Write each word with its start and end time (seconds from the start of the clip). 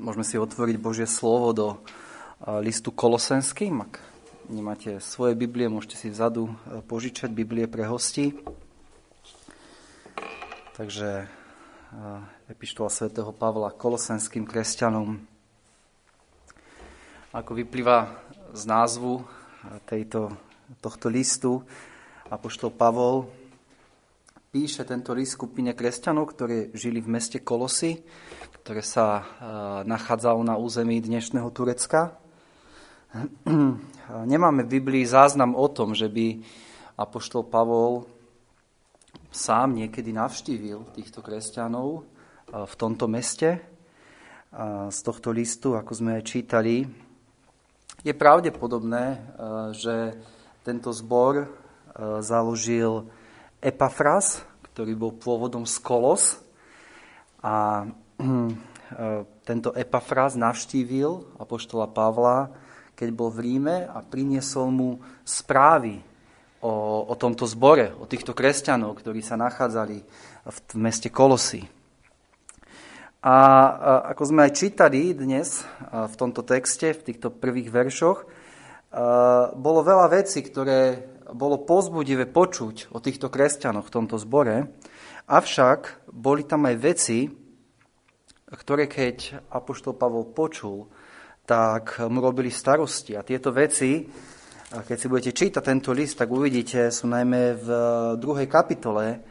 Môžeme 0.00 0.24
si 0.24 0.40
otvoriť 0.40 0.80
Božie 0.80 1.04
slovo 1.04 1.52
do 1.52 1.66
listu 2.64 2.88
Kolosenským. 2.88 3.84
Ak 3.84 4.00
nemáte 4.48 4.96
svoje 4.96 5.36
Biblie, 5.36 5.68
môžete 5.68 6.00
si 6.00 6.08
vzadu 6.08 6.56
požičať 6.88 7.28
Biblie 7.28 7.68
pre 7.68 7.84
hosti. 7.84 8.32
Takže 10.72 11.28
epištola 12.48 12.88
svätého 12.88 13.28
Pavla 13.28 13.76
Kolosenským 13.76 14.48
kresťanom. 14.48 15.20
Ako 17.36 17.52
vyplýva 17.52 18.24
z 18.56 18.62
názvu 18.64 19.20
tejto, 19.84 20.32
tohto 20.80 21.12
listu, 21.12 21.60
Apoštol 22.32 22.72
Pavol 22.72 23.28
píše 24.50 24.82
tento 24.82 25.14
list 25.14 25.38
skupine 25.38 25.78
kresťanov, 25.78 26.34
ktorí 26.34 26.74
žili 26.74 26.98
v 26.98 27.14
meste 27.14 27.38
Kolosy, 27.38 28.02
ktoré 28.60 28.82
sa 28.82 29.06
e, 29.06 29.22
nachádzalo 29.86 30.42
na 30.42 30.58
území 30.58 30.98
dnešného 30.98 31.46
Turecka. 31.54 32.18
Nemáme 34.34 34.66
v 34.66 34.72
Biblii 34.82 35.06
záznam 35.06 35.54
o 35.54 35.70
tom, 35.70 35.94
že 35.94 36.10
by 36.10 36.42
Apoštol 36.98 37.46
Pavol 37.46 38.10
sám 39.30 39.78
niekedy 39.78 40.10
navštívil 40.10 40.98
týchto 40.98 41.22
kresťanov 41.22 41.88
e, 41.94 42.66
v 42.66 42.74
tomto 42.74 43.06
meste. 43.06 43.62
Z 44.90 44.98
tohto 45.06 45.30
listu, 45.30 45.78
ako 45.78 45.94
sme 45.94 46.18
aj 46.18 46.26
čítali, 46.26 46.82
je 48.02 48.10
pravdepodobné, 48.10 49.14
e, 49.14 49.18
že 49.78 50.18
tento 50.66 50.90
zbor 50.90 51.46
založil 52.18 53.06
Epafras, 53.60 54.40
ktorý 54.72 54.96
bol 54.96 55.12
pôvodom 55.12 55.68
z 55.68 55.76
Kolos 55.84 56.40
a 57.44 57.84
tento 59.48 59.70
Epafras 59.76 60.34
navštívil 60.34 61.36
apoštola 61.36 61.92
Pavla, 61.92 62.50
keď 62.96 63.08
bol 63.12 63.28
v 63.28 63.40
Ríme 63.44 63.76
a 63.88 64.00
priniesol 64.00 64.72
mu 64.72 64.90
správy 65.24 66.00
o, 66.64 67.04
o 67.08 67.14
tomto 67.16 67.44
zbore, 67.44 67.92
o 67.96 68.08
týchto 68.08 68.32
kresťanov, 68.32 68.96
ktorí 69.00 69.20
sa 69.20 69.36
nachádzali 69.36 69.98
v, 70.48 70.56
v 70.72 70.76
meste 70.80 71.12
Kolosy. 71.12 71.64
A, 73.20 73.28
a 73.28 73.36
ako 74.16 74.22
sme 74.32 74.48
aj 74.48 74.56
čítali 74.56 75.12
dnes 75.12 75.60
v 75.92 76.14
tomto 76.16 76.40
texte, 76.40 76.96
v 76.96 77.04
týchto 77.12 77.28
prvých 77.28 77.68
veršoch, 77.68 78.24
bolo 79.54 79.80
veľa 79.84 80.08
vecí, 80.08 80.40
ktoré 80.40 81.04
bolo 81.34 81.62
pozbudivé 81.62 82.26
počuť 82.30 82.94
o 82.94 82.98
týchto 82.98 83.30
kresťanoch 83.30 83.86
v 83.86 83.94
tomto 83.94 84.16
zbore, 84.18 84.70
avšak 85.30 86.10
boli 86.10 86.42
tam 86.46 86.66
aj 86.66 86.76
veci, 86.78 87.30
ktoré 88.50 88.90
keď 88.90 89.46
Apoštol 89.54 89.94
Pavol 89.94 90.34
počul, 90.34 90.90
tak 91.46 92.02
mu 92.06 92.18
robili 92.18 92.50
starosti. 92.50 93.14
A 93.14 93.26
tieto 93.26 93.54
veci, 93.54 94.02
keď 94.70 94.96
si 94.98 95.10
budete 95.10 95.32
čítať 95.34 95.62
tento 95.62 95.90
list, 95.90 96.18
tak 96.18 96.30
uvidíte, 96.30 96.90
sú 96.94 97.10
najmä 97.10 97.58
v 97.58 97.68
druhej 98.18 98.46
kapitole 98.46 99.22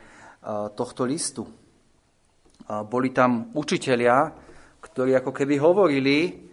tohto 0.76 1.04
listu. 1.04 1.48
Boli 2.68 3.16
tam 3.16 3.52
učitelia, 3.56 4.32
ktorí 4.80 5.16
ako 5.16 5.32
keby 5.32 5.56
hovorili, 5.60 6.48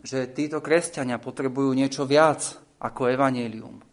že 0.00 0.32
títo 0.32 0.60
kresťania 0.64 1.20
potrebujú 1.20 1.72
niečo 1.76 2.04
viac 2.08 2.56
ako 2.80 3.08
evanelium. 3.12 3.87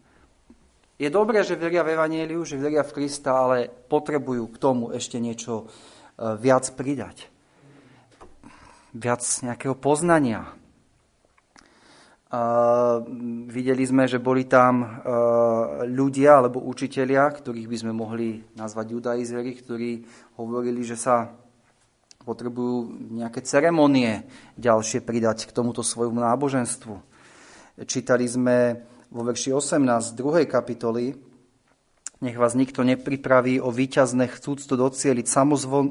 Je 0.96 1.12
dobré, 1.12 1.44
že 1.44 1.60
veria 1.60 1.84
v 1.84 1.92
Evangeliu, 1.92 2.40
že 2.48 2.56
veria 2.56 2.80
v 2.80 2.96
Krista, 2.96 3.36
ale 3.36 3.68
potrebujú 3.68 4.48
k 4.48 4.56
tomu 4.56 4.96
ešte 4.96 5.20
niečo 5.20 5.68
e, 5.68 6.40
viac 6.40 6.72
pridať. 6.72 7.28
Viac 8.96 9.20
nejakého 9.44 9.76
poznania. 9.76 10.56
A 12.32 12.40
videli 13.44 13.84
sme, 13.84 14.08
že 14.08 14.16
boli 14.16 14.48
tam 14.48 14.80
e, 14.80 14.88
ľudia 15.84 16.40
alebo 16.40 16.64
učitelia, 16.64 17.28
ktorých 17.28 17.68
by 17.68 17.76
sme 17.76 17.92
mohli 17.92 18.40
nazvať 18.56 18.96
judaizeri, 18.96 19.52
ktorí 19.52 19.90
hovorili, 20.40 20.80
že 20.80 20.96
sa 20.96 21.28
potrebujú 22.24 23.12
nejaké 23.20 23.44
ceremonie 23.44 24.24
ďalšie 24.56 25.04
pridať 25.04 25.44
k 25.44 25.52
tomuto 25.52 25.84
svojmu 25.84 26.24
náboženstvu. 26.24 26.96
Čítali 27.84 28.24
sme 28.24 28.80
vo 29.10 29.22
verši 29.22 29.54
18 29.54 30.16
druhej 30.18 30.46
kapitoly, 30.46 31.16
nech 32.16 32.36
vás 32.40 32.56
nikto 32.56 32.80
nepripraví 32.80 33.60
o 33.60 33.68
víťazné 33.68 34.32
chcúc 34.32 34.64
to 34.64 34.74
docieliť 34.80 35.28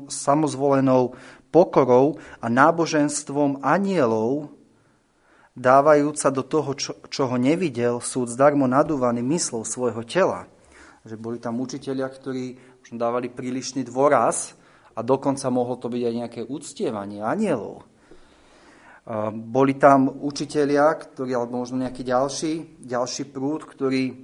samozvolenou 0.10 1.14
pokorou 1.54 2.18
a 2.42 2.50
náboženstvom 2.50 3.62
anielov, 3.62 4.50
dávajúca 5.54 6.28
do 6.34 6.44
toho, 6.44 6.72
čo, 6.74 6.92
čo 7.08 7.30
ho 7.30 7.38
nevidel, 7.38 8.02
súd 8.02 8.34
zdarmo 8.34 8.66
nadúvaný 8.66 9.22
myslou 9.24 9.64
svojho 9.64 10.02
tela. 10.04 10.50
Že 11.06 11.16
boli 11.22 11.38
tam 11.38 11.62
učiteľia, 11.62 12.10
ktorí 12.10 12.58
dávali 12.90 13.30
prílišný 13.30 13.86
dôraz 13.86 14.58
a 14.98 15.06
dokonca 15.06 15.48
mohlo 15.54 15.78
to 15.78 15.94
byť 15.94 16.02
aj 16.02 16.14
nejaké 16.14 16.42
uctievanie 16.50 17.22
anielov. 17.22 17.86
Boli 19.34 19.78
tam 19.78 20.10
učitelia, 20.10 20.90
ktorí, 20.98 21.38
alebo 21.38 21.62
možno 21.62 21.78
nejaký 21.78 22.02
ďalší, 22.02 22.82
ďalší 22.82 23.30
prúd, 23.30 23.70
ktorý 23.70 24.18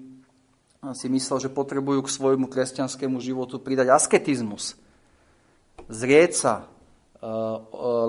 si 0.97 1.05
myslel, 1.05 1.37
že 1.37 1.53
potrebujú 1.53 2.01
k 2.01 2.13
svojmu 2.17 2.49
kresťanskému 2.49 3.21
životu 3.21 3.61
pridať 3.61 3.93
asketizmus. 3.93 4.73
Zrieť 5.85 6.31
sa 6.33 6.53
uh, 6.65 6.65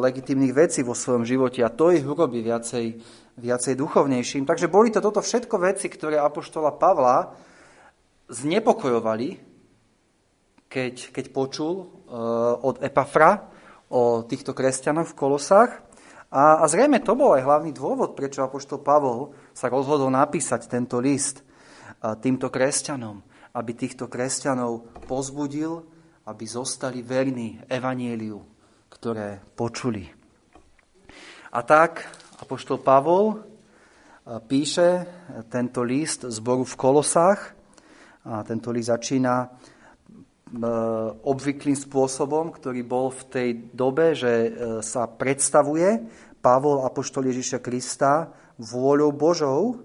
legitimných 0.00 0.56
vecí 0.56 0.80
vo 0.80 0.96
svojom 0.96 1.28
živote 1.28 1.60
a 1.60 1.68
to 1.68 1.92
ich 1.92 2.00
urobí 2.08 2.40
viacej, 2.40 2.96
viacej 3.36 3.74
duchovnejším. 3.76 4.48
Takže 4.48 4.72
boli 4.72 4.88
to 4.88 5.04
toto 5.04 5.20
všetko 5.20 5.60
veci, 5.60 5.92
ktoré 5.92 6.16
Apoštola 6.16 6.72
Pavla 6.80 7.36
znepokojovali, 8.32 9.36
keď, 10.72 11.12
keď 11.12 11.24
počul 11.36 11.92
od 12.64 12.80
Epafra 12.80 13.52
o 13.92 14.24
týchto 14.24 14.56
kresťanoch 14.56 15.12
v 15.12 15.18
Kolosách. 15.20 15.70
A, 16.32 16.60
a 16.60 16.64
zrejme 16.64 17.04
to 17.04 17.12
bol 17.12 17.36
aj 17.36 17.44
hlavný 17.44 17.76
dôvod, 17.76 18.16
prečo 18.16 18.40
Apoštol 18.40 18.80
Pavol 18.80 19.36
sa 19.52 19.68
rozhodol 19.68 20.08
napísať 20.08 20.64
tento 20.64 20.96
list 20.96 21.44
týmto 22.24 22.48
kresťanom, 22.48 23.20
aby 23.52 23.70
týchto 23.76 24.08
kresťanov 24.08 25.04
pozbudil, 25.04 25.84
aby 26.24 26.44
zostali 26.48 27.04
verní 27.04 27.60
evanieliu, 27.68 28.40
ktoré 28.88 29.44
počuli. 29.54 30.08
A 31.52 31.60
tak 31.68 32.08
Apoštol 32.40 32.80
Pavol 32.80 33.44
píše 34.48 35.04
tento 35.52 35.84
list 35.84 36.24
zboru 36.24 36.64
v 36.64 36.78
Kolosách. 36.80 37.40
A 38.22 38.46
tento 38.46 38.70
list 38.70 38.88
začína 38.88 39.50
obvyklým 41.24 41.76
spôsobom, 41.76 42.52
ktorý 42.52 42.84
bol 42.84 43.08
v 43.08 43.22
tej 43.32 43.48
dobe, 43.72 44.12
že 44.12 44.32
e, 44.32 44.50
sa 44.84 45.08
predstavuje 45.08 46.04
Pavol, 46.44 46.84
apoštol 46.84 47.32
Ježiša 47.32 47.64
Krista, 47.64 48.28
vôľou 48.60 49.16
Božou, 49.16 49.80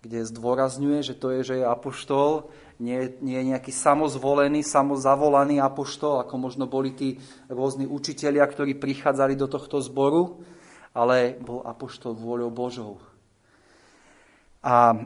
kde 0.00 0.24
zdôrazňuje, 0.24 1.04
že 1.04 1.14
to 1.14 1.28
je, 1.36 1.40
že 1.44 1.54
je 1.60 1.66
apoštol, 1.68 2.48
nie, 2.80 3.14
nie 3.22 3.36
je 3.38 3.48
nejaký 3.54 3.70
samozvolený, 3.70 4.64
samozavolaný 4.64 5.60
apoštol, 5.62 6.24
ako 6.24 6.34
možno 6.40 6.64
boli 6.66 6.96
tí 6.96 7.20
rôzni 7.52 7.86
učitelia, 7.86 8.42
ktorí 8.48 8.74
prichádzali 8.80 9.36
do 9.38 9.46
tohto 9.46 9.78
zboru, 9.78 10.42
ale 10.96 11.36
bol 11.38 11.62
apoštol 11.62 12.16
vôľou 12.16 12.50
Božou. 12.50 12.98
A 14.64 14.96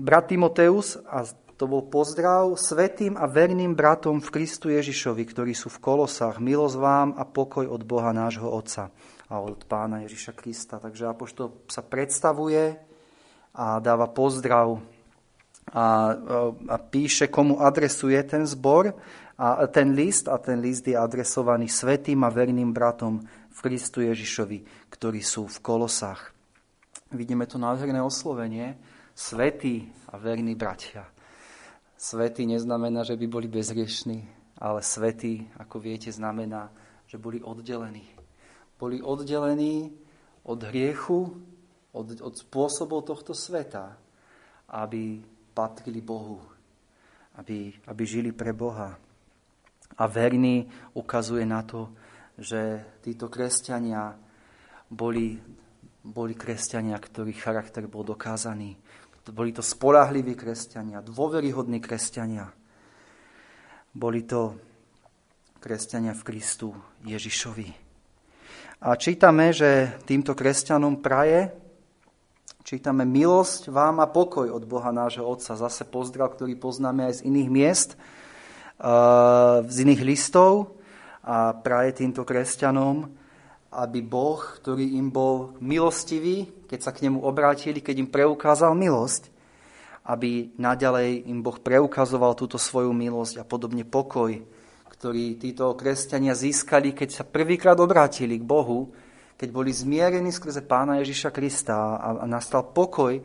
brat 0.00 0.26
Timoteus, 0.28 0.98
a 1.06 1.24
to 1.64 1.80
bol 1.80 1.88
pozdrav 1.88 2.60
svetým 2.60 3.16
a 3.16 3.24
verným 3.24 3.72
bratom 3.72 4.20
v 4.20 4.28
Kristu 4.28 4.68
Ježišovi, 4.68 5.24
ktorí 5.24 5.56
sú 5.56 5.72
v 5.72 5.80
kolosách. 5.80 6.36
Milosť 6.36 6.76
vám 6.76 7.16
a 7.16 7.24
pokoj 7.24 7.64
od 7.64 7.88
Boha 7.88 8.12
nášho 8.12 8.44
Otca 8.44 8.92
a 9.32 9.40
od 9.40 9.64
Pána 9.64 10.04
Ježiša 10.04 10.36
Krista. 10.36 10.76
Takže 10.76 11.08
Apoštol 11.08 11.64
sa 11.72 11.80
predstavuje 11.80 12.76
a 13.56 13.80
dáva 13.80 14.12
pozdrav 14.12 14.76
a, 15.72 16.12
a 16.68 16.76
píše, 16.76 17.32
komu 17.32 17.56
adresuje 17.56 18.20
ten 18.28 18.44
zbor 18.44 18.92
a 19.40 19.64
ten 19.64 19.96
list 19.96 20.28
a 20.28 20.36
ten 20.36 20.60
list 20.60 20.84
je 20.84 21.00
adresovaný 21.00 21.72
svetým 21.72 22.28
a 22.28 22.28
verným 22.28 22.76
bratom 22.76 23.24
v 23.56 23.58
Kristu 23.64 24.04
Ježišovi, 24.04 24.92
ktorí 24.92 25.24
sú 25.24 25.48
v 25.48 25.64
kolosách. 25.64 26.28
Vidíme 27.08 27.48
to 27.48 27.56
nádherné 27.56 28.04
oslovenie, 28.04 28.76
svetí 29.16 29.88
a 30.12 30.20
verní 30.20 30.52
bratia. 30.52 31.13
Svetý 32.04 32.44
neznamená, 32.44 33.00
že 33.00 33.16
by 33.16 33.24
boli 33.24 33.48
bezriešní, 33.48 34.28
ale 34.60 34.84
svetý, 34.84 35.48
ako 35.56 35.80
viete, 35.80 36.12
znamená, 36.12 36.68
že 37.08 37.16
boli 37.16 37.40
oddelení. 37.40 38.04
Boli 38.76 39.00
oddelení 39.00 39.88
od 40.44 40.60
hriechu, 40.68 41.32
od, 41.96 42.20
od 42.20 42.34
spôsobov 42.36 43.08
tohto 43.08 43.32
sveta, 43.32 43.96
aby 44.68 45.24
patrili 45.56 46.04
Bohu, 46.04 46.44
aby, 47.40 47.72
aby 47.88 48.02
žili 48.04 48.36
pre 48.36 48.52
Boha. 48.52 49.00
A 49.96 50.04
verný 50.04 50.68
ukazuje 50.92 51.48
na 51.48 51.64
to, 51.64 51.88
že 52.36 52.84
títo 53.00 53.32
kresťania 53.32 54.12
boli, 54.92 55.40
boli 56.04 56.36
kresťania, 56.36 57.00
ktorých 57.00 57.40
charakter 57.40 57.88
bol 57.88 58.04
dokázaný. 58.04 58.76
Boli 59.32 59.56
to 59.56 59.64
spolahliví 59.64 60.36
kresťania, 60.36 61.00
dôveryhodní 61.00 61.80
kresťania. 61.80 62.52
Boli 63.96 64.26
to 64.26 64.58
kresťania 65.64 66.12
v 66.12 66.22
Kristu 66.28 66.76
Ježišovi. 67.08 67.68
A 68.84 69.00
čítame, 69.00 69.56
že 69.56 69.96
týmto 70.04 70.36
kresťanom 70.36 71.00
praje, 71.00 71.56
čítame 72.68 73.08
milosť 73.08 73.72
vám 73.72 74.04
a 74.04 74.10
pokoj 74.12 74.52
od 74.52 74.68
Boha 74.68 74.92
nášho 74.92 75.24
Otca. 75.24 75.56
Zase 75.56 75.88
pozdrav, 75.88 76.36
ktorý 76.36 76.52
poznáme 76.60 77.08
aj 77.08 77.24
z 77.24 77.32
iných 77.32 77.48
miest, 77.48 77.90
z 79.64 79.76
iných 79.88 80.04
listov. 80.04 80.76
A 81.24 81.56
praje 81.56 82.04
týmto 82.04 82.28
kresťanom, 82.28 83.08
aby 83.74 84.00
Boh, 84.06 84.38
ktorý 84.38 84.94
im 84.94 85.10
bol 85.10 85.58
milostivý, 85.58 86.46
keď 86.70 86.80
sa 86.80 86.94
k 86.94 87.10
nemu 87.10 87.18
obrátili, 87.22 87.82
keď 87.82 88.06
im 88.06 88.08
preukázal 88.10 88.72
milosť, 88.78 89.34
aby 90.04 90.52
naďalej 90.60 91.26
im 91.26 91.40
Boh 91.40 91.58
preukazoval 91.58 92.36
túto 92.38 92.60
svoju 92.60 92.94
milosť 92.94 93.40
a 93.40 93.44
podobne 93.44 93.82
pokoj, 93.82 94.36
ktorý 94.94 95.36
títo 95.36 95.72
kresťania 95.74 96.36
získali, 96.36 96.94
keď 96.94 97.08
sa 97.10 97.24
prvýkrát 97.26 97.76
obrátili 97.80 98.38
k 98.38 98.44
Bohu, 98.44 98.92
keď 99.34 99.48
boli 99.50 99.74
zmierení 99.74 100.30
skrze 100.30 100.62
Pána 100.62 101.02
Ježiša 101.02 101.34
Krista 101.34 101.98
a, 101.98 102.22
nastal 102.30 102.70
pokoj 102.70 103.18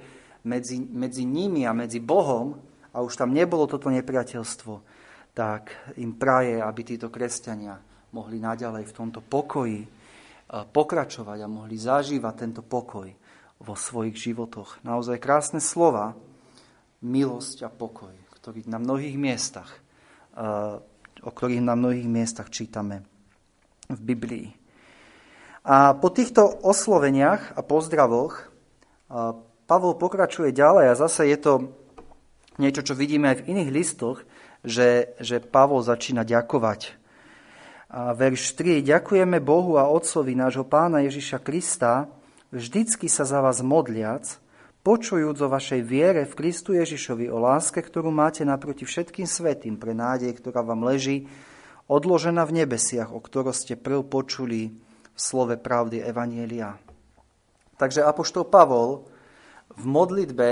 medzi, 0.43 0.81
medzi 0.81 1.23
nimi 1.27 1.69
a 1.69 1.71
medzi 1.75 2.01
Bohom 2.01 2.57
a 2.89 3.05
už 3.05 3.13
tam 3.13 3.29
nebolo 3.35 3.69
toto 3.69 3.93
nepriateľstvo, 3.93 4.73
tak 5.37 5.69
im 6.01 6.17
praje, 6.17 6.57
aby 6.57 6.81
títo 6.81 7.13
kresťania 7.13 7.77
mohli 8.09 8.41
naďalej 8.41 8.89
v 8.89 8.95
tomto 8.95 9.21
pokoji 9.21 9.98
pokračovať 10.49 11.45
a 11.45 11.47
mohli 11.47 11.77
zažívať 11.77 12.33
tento 12.35 12.61
pokoj 12.65 13.09
vo 13.61 13.75
svojich 13.77 14.17
životoch. 14.17 14.81
Naozaj 14.81 15.21
krásne 15.21 15.61
slova, 15.61 16.17
milosť 17.05 17.65
a 17.65 17.69
pokoj, 17.69 18.11
ktorý 18.33 18.65
na 18.65 18.81
mnohých 18.81 19.15
miestach 19.15 19.71
o 21.23 21.29
ktorých 21.31 21.63
na 21.63 21.75
mnohých 21.75 22.07
miestach 22.07 22.47
čítame 22.47 23.03
v 23.91 23.99
Biblii. 23.99 24.47
A 25.67 25.91
po 25.97 26.09
týchto 26.09 26.47
osloveniach 26.63 27.59
a 27.59 27.61
pozdravoch 27.61 28.47
Pavol 29.67 29.93
pokračuje 29.99 30.55
ďalej 30.55 30.85
a 30.93 30.99
zase 30.99 31.29
je 31.29 31.37
to 31.37 31.53
niečo, 32.57 32.81
čo 32.81 32.97
vidíme 32.97 33.33
aj 33.33 33.43
v 33.43 33.47
iných 33.53 33.69
listoch, 33.73 34.23
že, 34.63 35.13
že 35.19 35.43
Pavol 35.43 35.83
začína 35.83 36.23
ďakovať. 36.23 36.98
A 37.89 38.13
verš 38.13 38.53
3. 38.53 38.85
Ďakujeme 38.85 39.41
Bohu 39.41 39.81
a 39.81 39.89
Otcovi 39.89 40.37
nášho 40.37 40.61
pána 40.61 41.01
Ježiša 41.09 41.41
Krista, 41.41 42.05
vždycky 42.53 43.09
sa 43.09 43.25
za 43.25 43.41
vás 43.41 43.65
modliac, 43.65 44.29
počujúc 44.85 45.33
o 45.41 45.49
vašej 45.49 45.81
viere 45.81 46.29
v 46.29 46.37
Kristu 46.37 46.77
Ježišovi, 46.77 47.33
o 47.33 47.41
láske, 47.41 47.81
ktorú 47.81 48.13
máte 48.13 48.45
naproti 48.45 48.85
všetkým 48.85 49.25
svetým 49.25 49.81
pre 49.81 49.97
nádej, 49.97 50.37
ktorá 50.37 50.61
vám 50.61 50.85
leží, 50.85 51.25
odložená 51.89 52.45
v 52.45 52.61
nebesiach, 52.61 53.09
o 53.09 53.17
ktorom 53.17 53.57
ste 53.57 53.73
prv 53.73 54.05
počuli 54.05 54.69
v 55.09 55.19
slove 55.19 55.57
pravdy 55.57 56.05
Evanielia. 56.05 56.77
Takže 57.81 58.05
Apoštol 58.05 58.45
Pavol 58.45 59.09
v 59.73 59.83
modlitbe 59.89 60.49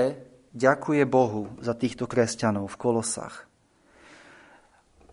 ďakuje 0.58 1.06
Bohu 1.06 1.54
za 1.62 1.78
týchto 1.78 2.10
kresťanov 2.10 2.66
v 2.74 2.80
Kolosách. 2.82 3.47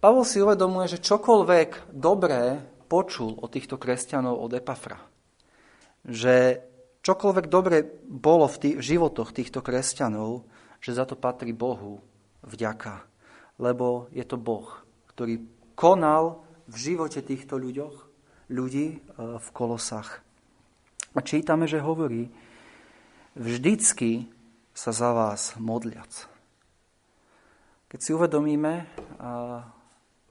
Pavol 0.05 0.29
si 0.29 0.37
uvedomuje, 0.37 0.85
že 0.85 1.01
čokoľvek 1.01 1.97
dobré 1.97 2.61
počul 2.93 3.41
o 3.41 3.49
týchto 3.49 3.81
kresťanov 3.81 4.37
od 4.37 4.53
Epafra. 4.53 5.01
Že 6.05 6.61
čokoľvek 7.01 7.47
dobre 7.49 7.81
bolo 8.05 8.45
v, 8.45 8.57
tých, 8.61 8.77
v 8.77 8.85
životoch 8.85 9.33
týchto 9.33 9.65
kresťanov, 9.65 10.45
že 10.85 10.93
za 10.93 11.09
to 11.09 11.17
patrí 11.17 11.57
Bohu 11.57 12.05
vďaka. 12.45 13.01
Lebo 13.57 14.13
je 14.13 14.29
to 14.29 14.37
Boh, 14.37 14.69
ktorý 15.09 15.41
konal 15.73 16.45
v 16.69 16.77
živote 16.93 17.25
týchto 17.25 17.57
ľuďoch, 17.57 17.97
ľudí 18.53 18.87
e, 18.93 18.97
v 19.41 19.49
kolosách. 19.57 20.21
A 21.17 21.25
čítame, 21.25 21.65
že 21.65 21.81
hovorí, 21.81 22.29
vždycky 23.41 24.29
sa 24.77 24.93
za 24.93 25.17
vás 25.17 25.57
modliac. 25.57 26.29
Keď 27.89 27.99
si 28.05 28.13
uvedomíme 28.13 28.85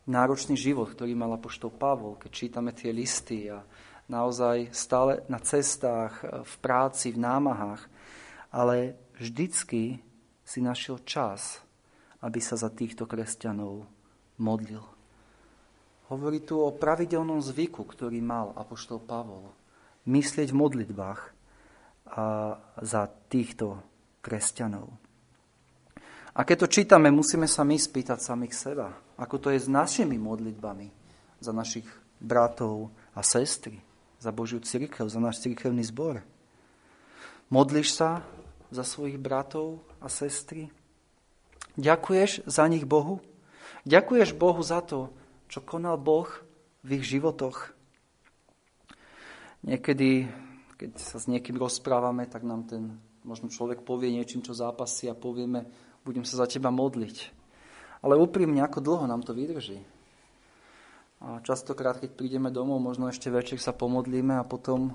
náročný 0.08 0.60
život, 0.60 0.92
ktorý 0.92 1.16
mal 1.16 1.36
apoštol 1.36 1.72
Pavol, 1.72 2.20
keď 2.20 2.32
čítame 2.32 2.72
tie 2.76 2.92
listy 2.92 3.48
a 3.48 3.64
naozaj 4.12 4.72
stále 4.76 5.24
na 5.32 5.40
cestách, 5.40 6.20
e, 6.22 6.44
v 6.44 6.56
práci, 6.60 7.16
v 7.16 7.24
námahách, 7.24 7.82
ale 8.52 9.00
vždycky 9.16 10.04
si 10.44 10.60
našiel 10.60 11.00
čas, 11.08 11.64
aby 12.20 12.40
sa 12.44 12.60
za 12.60 12.68
týchto 12.68 13.08
kresťanov 13.08 13.88
modlil. 14.40 14.84
Hovorí 16.12 16.44
tu 16.44 16.60
o 16.60 16.76
pravidelnom 16.76 17.40
zvyku, 17.40 17.88
ktorý 17.88 18.20
mal 18.20 18.52
apoštol 18.60 19.02
Pavol. 19.02 19.56
Myslieť 20.04 20.52
v 20.52 20.60
modlitbách 20.60 21.22
a 22.12 22.26
za 22.84 23.08
týchto 23.32 23.80
kresťanov. 24.20 25.03
A 26.34 26.42
keď 26.42 26.66
to 26.66 26.74
čítame, 26.82 27.14
musíme 27.14 27.46
sa 27.46 27.62
my 27.62 27.78
spýtať 27.78 28.18
samých 28.18 28.54
seba, 28.58 28.90
ako 29.22 29.38
to 29.38 29.48
je 29.54 29.62
s 29.62 29.70
našimi 29.70 30.18
modlitbami 30.18 30.90
za 31.38 31.54
našich 31.54 31.86
bratov 32.18 32.90
a 33.14 33.22
sestry 33.22 33.78
za 34.24 34.32
Božiu 34.32 34.64
církev, 34.64 35.04
za 35.12 35.20
náš 35.20 35.44
církevný 35.44 35.84
zbor. 35.84 36.24
Modliš 37.52 37.92
sa 37.92 38.24
za 38.72 38.88
svojich 38.88 39.20
bratov 39.20 39.84
a 40.00 40.08
sestry? 40.08 40.72
Ďakuješ 41.76 42.48
za 42.48 42.64
nich 42.72 42.88
Bohu? 42.88 43.20
Ďakuješ 43.84 44.32
Bohu 44.40 44.64
za 44.64 44.80
to, 44.80 45.12
čo 45.52 45.60
konal 45.60 46.00
Boh 46.00 46.32
v 46.88 47.04
ich 47.04 47.04
životoch? 47.04 47.76
Niekedy, 49.68 50.32
keď 50.80 50.92
sa 50.96 51.20
s 51.20 51.28
niekým 51.28 51.60
rozprávame, 51.60 52.24
tak 52.26 52.48
nám 52.48 52.64
ten 52.64 52.96
možno 53.28 53.52
človek 53.52 53.84
povie 53.84 54.12
niečím, 54.12 54.44
čo 54.44 54.56
zápasí 54.56 55.12
a 55.12 55.16
povieme, 55.16 55.68
budem 56.04 56.28
sa 56.28 56.44
za 56.44 56.48
teba 56.48 56.70
modliť. 56.70 57.32
Ale 58.04 58.20
úprimne, 58.20 58.60
ako 58.60 58.84
dlho 58.84 59.06
nám 59.08 59.24
to 59.24 59.32
vydrží? 59.32 59.80
A 61.24 61.40
častokrát, 61.40 62.04
keď 62.04 62.20
prídeme 62.20 62.52
domov, 62.52 62.84
možno 62.84 63.08
ešte 63.08 63.32
večer 63.32 63.56
sa 63.56 63.72
pomodlíme 63.72 64.36
a 64.36 64.44
potom 64.44 64.92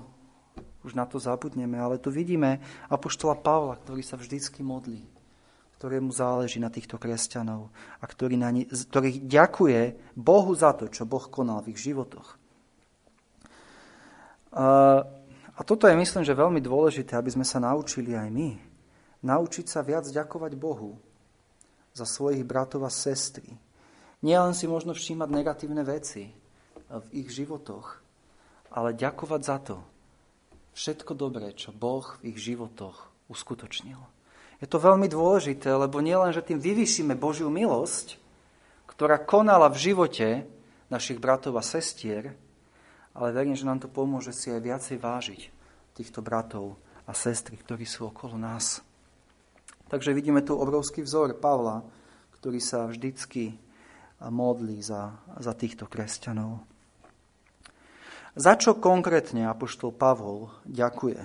už 0.85 0.93
na 0.93 1.09
to 1.09 1.17
zabudneme. 1.17 1.73
Ale 1.73 1.97
tu 1.97 2.13
vidíme 2.13 2.61
apoštola 2.85 3.33
Pavla, 3.41 3.81
ktorý 3.81 4.05
sa 4.05 4.13
vždycky 4.13 4.61
modlí, 4.61 5.01
ktorému 5.81 6.13
záleží 6.13 6.61
na 6.61 6.69
týchto 6.69 7.01
kresťanov 7.01 7.73
a 7.97 8.05
ktorý, 8.05 8.37
na 8.37 8.53
ni, 8.53 8.69
ktorý 8.69 9.25
ďakuje 9.25 10.13
Bohu 10.13 10.53
za 10.53 10.77
to, 10.77 10.85
čo 10.85 11.09
Boh 11.09 11.25
konal 11.25 11.65
v 11.65 11.73
ich 11.73 11.81
životoch. 11.81 12.37
A 14.53 15.61
toto 15.65 15.89
je, 15.89 15.97
myslím, 15.97 16.21
že 16.21 16.37
veľmi 16.37 16.61
dôležité, 16.61 17.17
aby 17.17 17.33
sme 17.33 17.43
sa 17.43 17.57
naučili 17.57 18.13
aj 18.13 18.29
my. 18.29 18.68
Naučiť 19.19 19.65
sa 19.67 19.83
viac 19.83 20.07
ďakovať 20.07 20.55
Bohu 20.55 20.95
za 21.91 22.07
svojich 22.07 22.43
bratov 22.47 22.87
a 22.87 22.91
sestry, 22.91 23.59
Nielen 24.19 24.51
si 24.51 24.67
možno 24.67 24.91
všímať 24.91 25.29
negatívne 25.31 25.79
veci 25.87 26.27
v 26.91 27.05
ich 27.15 27.31
životoch, 27.31 28.03
ale 28.75 28.97
ďakovať 28.97 29.41
za 29.41 29.57
to 29.63 29.77
všetko 30.75 31.15
dobré, 31.15 31.55
čo 31.55 31.71
Boh 31.71 32.03
v 32.19 32.35
ich 32.35 32.37
životoch 32.39 33.07
uskutočnil. 33.31 33.99
Je 34.59 34.67
to 34.67 34.75
veľmi 34.75 35.07
dôležité, 35.07 35.71
lebo 35.71 36.03
nielen, 36.03 36.35
že 36.35 36.43
tým 36.43 36.59
vyvýšime 36.59 37.15
Božiu 37.15 37.47
milosť, 37.47 38.19
ktorá 38.91 39.15
konala 39.23 39.71
v 39.71 39.91
živote 39.91 40.43
našich 40.91 41.15
bratov 41.15 41.55
a 41.55 41.63
sestier, 41.63 42.35
ale 43.15 43.31
verím, 43.31 43.55
že 43.55 43.63
nám 43.63 43.79
to 43.79 43.87
pomôže 43.87 44.35
si 44.35 44.51
aj 44.51 44.59
viacej 44.59 44.97
vážiť 44.99 45.41
týchto 45.95 46.19
bratov 46.19 46.75
a 47.07 47.15
sestry, 47.15 47.55
ktorí 47.55 47.87
sú 47.87 48.11
okolo 48.11 48.35
nás. 48.35 48.83
Takže 49.89 50.13
vidíme 50.13 50.45
tu 50.45 50.53
obrovský 50.53 51.01
vzor 51.01 51.33
Pavla, 51.41 51.81
ktorý 52.37 52.61
sa 52.61 52.85
vždycky 52.85 53.57
modlí 54.21 54.85
za, 54.85 55.17
za 55.41 55.57
týchto 55.57 55.89
kresťanov. 55.89 56.61
Za 58.37 58.53
čo 58.55 58.77
konkrétne 58.77 59.49
Apoštol 59.49 59.97
Pavol 59.97 60.53
ďakuje? 60.69 61.19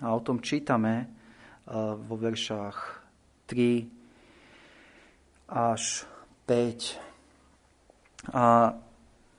A 0.00 0.06
o 0.14 0.20
tom 0.22 0.38
čítame 0.38 1.10
vo 2.06 2.16
veršách 2.16 2.78
3 3.50 5.50
až 5.50 6.06
5. 6.46 8.30
A 8.30 8.78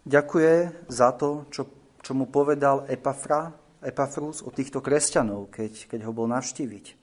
ďakuje 0.03 0.84
za 0.91 1.15
to, 1.15 1.48
čo, 1.48 1.63
čo 2.03 2.12
mu 2.12 2.27
povedal 2.27 2.84
Epafra, 2.91 3.56
Epafrus 3.82 4.44
o 4.44 4.51
týchto 4.53 4.84
kresťanov, 4.84 5.50
keď, 5.50 5.88
keď 5.88 6.06
ho 6.06 6.13
bol 6.13 6.30
navštíviť. 6.30 7.00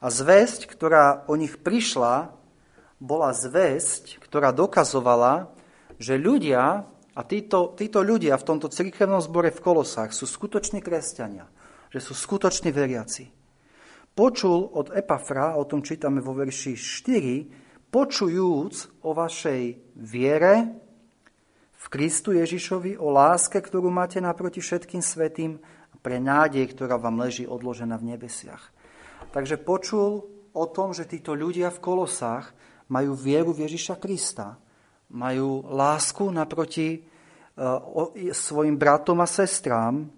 A 0.00 0.08
zväzť, 0.08 0.64
ktorá 0.64 1.28
o 1.28 1.36
nich 1.36 1.60
prišla, 1.60 2.32
bola 3.00 3.36
zväzť, 3.36 4.20
ktorá 4.24 4.52
dokazovala, 4.52 5.52
že 6.00 6.16
ľudia 6.16 6.88
a 7.12 7.20
títo, 7.28 7.76
títo 7.76 8.00
ľudia 8.00 8.40
v 8.40 8.46
tomto 8.48 8.72
cirkevnom 8.72 9.20
zbore 9.20 9.52
v 9.52 9.60
Kolosách 9.60 10.16
sú 10.16 10.24
skutoční 10.24 10.80
kresťania, 10.80 11.48
že 11.92 12.00
sú 12.00 12.16
skutoční 12.16 12.72
veriaci. 12.72 13.28
Počul 14.16 14.72
od 14.72 14.88
Epafra, 14.96 15.56
o 15.60 15.68
tom 15.68 15.84
čítame 15.84 16.24
vo 16.24 16.32
verši 16.32 16.76
4, 16.76 17.92
počujúc 17.92 19.04
o 19.04 19.10
vašej 19.12 19.62
viere 20.00 20.54
v 21.76 21.84
Kristu 21.88 22.36
Ježišovi, 22.36 22.96
o 22.96 23.12
láske, 23.12 23.60
ktorú 23.60 23.92
máte 23.92 24.20
naproti 24.20 24.60
všetkým 24.64 25.04
svetým 25.04 25.60
pre 26.00 26.16
nádej, 26.20 26.72
ktorá 26.72 26.96
vám 26.96 27.20
leží 27.20 27.44
odložená 27.44 28.00
v 28.00 28.16
nebesiach. 28.16 28.72
Takže 29.30 29.62
počul 29.62 30.26
o 30.50 30.64
tom, 30.66 30.90
že 30.90 31.06
títo 31.06 31.38
ľudia 31.38 31.70
v 31.70 31.78
Kolosách 31.78 32.50
majú 32.90 33.14
vieru 33.14 33.54
v 33.54 33.70
Ježiša 33.70 34.02
Krista, 34.02 34.58
majú 35.14 35.62
lásku 35.70 36.26
naproti 36.26 36.98
uh, 36.98 38.10
svojim 38.34 38.74
bratom 38.74 39.22
a 39.22 39.30
sestrám 39.30 40.10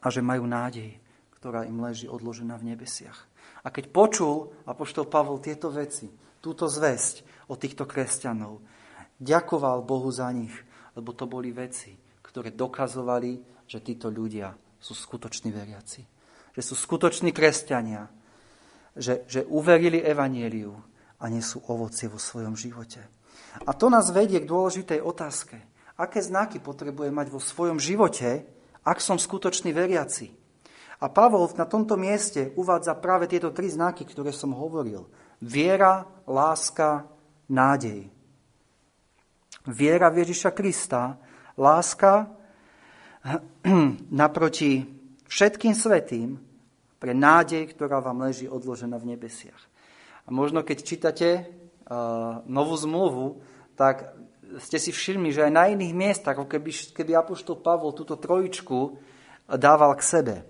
a 0.00 0.06
že 0.08 0.24
majú 0.24 0.48
nádej, 0.48 0.96
ktorá 1.36 1.68
im 1.68 1.84
leží 1.84 2.08
odložená 2.08 2.56
v 2.56 2.72
nebesiach. 2.72 3.28
A 3.64 3.68
keď 3.68 3.92
počul 3.92 4.56
apoštol 4.64 5.04
Pavol 5.08 5.40
tieto 5.44 5.68
veci, 5.68 6.08
túto 6.40 6.64
zväzť 6.64 7.48
od 7.52 7.60
týchto 7.60 7.84
kresťanov, 7.84 8.64
ďakoval 9.20 9.84
Bohu 9.84 10.08
za 10.08 10.32
nich, 10.32 10.52
lebo 10.96 11.12
to 11.12 11.28
boli 11.28 11.52
veci, 11.52 11.96
ktoré 12.24 12.56
dokazovali, 12.56 13.64
že 13.68 13.84
títo 13.84 14.08
ľudia 14.08 14.52
sú 14.80 14.96
skutoční 14.96 15.52
veriaci. 15.52 16.13
Že 16.54 16.62
sú 16.62 16.74
skutoční 16.78 17.34
kresťania, 17.34 18.08
že, 18.94 19.26
že 19.26 19.42
uverili 19.50 19.98
evanieliu 19.98 20.74
a 21.18 21.24
nesú 21.26 21.58
ovocie 21.66 22.06
vo 22.06 22.18
svojom 22.18 22.54
živote. 22.54 23.02
A 23.66 23.70
to 23.74 23.90
nás 23.90 24.10
vedie 24.10 24.42
k 24.42 24.50
dôležitej 24.50 25.02
otázke. 25.02 25.58
Aké 25.94 26.18
znaky 26.22 26.58
potrebujem 26.58 27.14
mať 27.14 27.30
vo 27.30 27.38
svojom 27.38 27.78
živote, 27.78 28.42
ak 28.82 28.98
som 28.98 29.18
skutočný 29.18 29.70
veriaci? 29.70 30.34
A 31.02 31.10
Pavol 31.10 31.50
na 31.58 31.66
tomto 31.66 31.98
mieste 31.98 32.54
uvádza 32.54 32.94
práve 32.98 33.26
tieto 33.26 33.50
tri 33.50 33.70
znaky, 33.70 34.06
ktoré 34.06 34.30
som 34.30 34.54
hovoril. 34.54 35.06
Viera, 35.42 36.06
láska, 36.26 37.06
nádej. 37.50 38.10
Viera 39.66 40.08
v 40.12 40.22
Ježiša 40.22 40.50
Krista, 40.54 41.18
láska 41.58 42.30
naproti 44.22 44.93
všetkým 45.28 45.74
svetým, 45.74 46.38
pre 47.04 47.12
nádej, 47.12 47.76
ktorá 47.76 48.00
vám 48.00 48.24
leží 48.24 48.48
odložená 48.48 48.96
v 48.96 49.12
nebesiach. 49.12 49.60
A 50.24 50.32
možno 50.32 50.64
keď 50.64 50.78
čítate 50.80 51.44
uh, 51.44 52.40
novú 52.48 52.72
zmluvu, 52.80 53.44
tak 53.76 54.08
ste 54.56 54.80
si 54.80 54.88
všimli, 54.88 55.28
že 55.28 55.44
aj 55.44 55.52
na 55.52 55.68
iných 55.68 55.92
miestach, 55.92 56.32
ako 56.32 56.48
keby, 56.48 56.72
keby 56.96 57.12
Apoštol 57.12 57.60
Pavol 57.60 57.92
túto 57.92 58.16
trojičku 58.16 58.96
dával 59.52 59.92
k 60.00 60.02
sebe. 60.02 60.48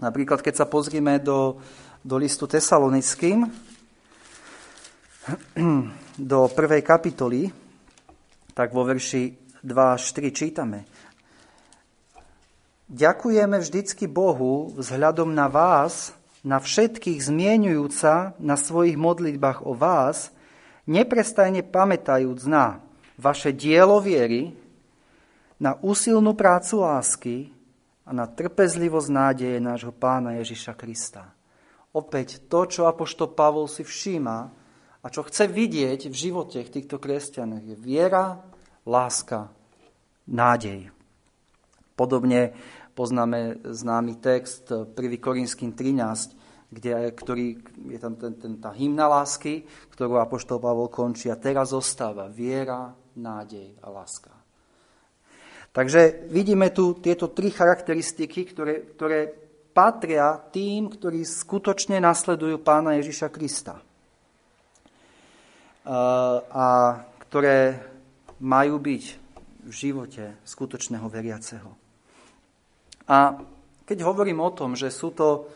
Napríklad, 0.00 0.40
keď 0.40 0.64
sa 0.64 0.66
pozrieme 0.68 1.20
do, 1.20 1.60
do 2.00 2.16
listu 2.16 2.48
tesalonickým, 2.48 3.44
do 6.32 6.38
prvej 6.56 6.80
kapitoly, 6.80 7.52
tak 8.56 8.72
vo 8.72 8.88
verši 8.88 9.28
2 9.60 9.76
až 9.76 10.00
4 10.16 10.32
čítame. 10.32 10.88
Ďakujeme 12.86 13.58
vždycky 13.58 14.06
Bohu 14.06 14.70
vzhľadom 14.78 15.34
na 15.34 15.50
vás, 15.50 16.14
na 16.46 16.62
všetkých 16.62 17.18
zmienujúca 17.18 18.38
na 18.38 18.54
svojich 18.54 18.94
modlitbách 18.94 19.66
o 19.66 19.74
vás, 19.74 20.30
neprestajne 20.86 21.66
pamätajúc 21.66 22.46
na 22.46 22.78
vaše 23.18 23.50
dielo 23.50 23.98
viery, 23.98 24.54
na 25.58 25.74
úsilnú 25.82 26.38
prácu 26.38 26.86
lásky 26.86 27.36
a 28.06 28.14
na 28.14 28.30
trpezlivosť 28.30 29.08
nádeje 29.10 29.58
nášho 29.58 29.90
pána 29.90 30.38
Ježiša 30.38 30.78
Krista. 30.78 31.34
Opäť 31.90 32.38
to, 32.46 32.70
čo 32.70 32.86
Apoštol 32.86 33.34
Pavol 33.34 33.66
si 33.66 33.82
všíma 33.82 34.38
a 35.02 35.06
čo 35.10 35.26
chce 35.26 35.50
vidieť 35.50 36.06
v 36.06 36.14
živote 36.14 36.62
týchto 36.62 37.02
kresťanov, 37.02 37.66
je 37.66 37.74
viera, 37.74 38.46
láska, 38.86 39.50
nádej. 40.30 40.95
Podobne 41.96 42.52
poznáme 42.92 43.64
známy 43.64 44.20
text 44.20 44.68
1. 44.68 44.94
Korinským 45.16 45.72
13, 45.72 46.36
kde, 46.68 46.92
ktorý, 47.16 47.46
je 47.88 47.98
tam 47.98 48.14
ten, 48.20 48.32
ten, 48.36 48.52
tá 48.60 48.70
hymna 48.76 49.08
lásky, 49.08 49.64
ktorú 49.96 50.20
Apoštol 50.20 50.60
Pavol 50.60 50.92
končí 50.92 51.32
a 51.32 51.40
teraz 51.40 51.72
zostáva 51.72 52.28
viera, 52.28 52.92
nádej 53.16 53.80
a 53.80 53.88
láska. 53.88 54.32
Takže 55.72 56.28
vidíme 56.32 56.72
tu 56.72 56.96
tieto 57.00 57.32
tri 57.32 57.52
charakteristiky, 57.52 58.48
ktoré, 58.48 58.96
ktoré 58.96 59.28
patria 59.76 60.40
tým, 60.40 60.88
ktorí 60.88 61.20
skutočne 61.20 62.00
nasledujú 62.00 62.64
pána 62.64 62.96
Ježiša 62.96 63.28
Krista. 63.28 63.76
A 66.52 66.66
ktoré 67.28 67.76
majú 68.40 68.80
byť 68.80 69.04
v 69.68 69.72
živote 69.72 70.40
skutočného 70.48 71.04
veriaceho. 71.12 71.85
A 73.06 73.38
keď 73.86 74.02
hovorím 74.02 74.42
o 74.42 74.50
tom, 74.50 74.74
že 74.74 74.90
sú 74.90 75.14
to 75.14 75.46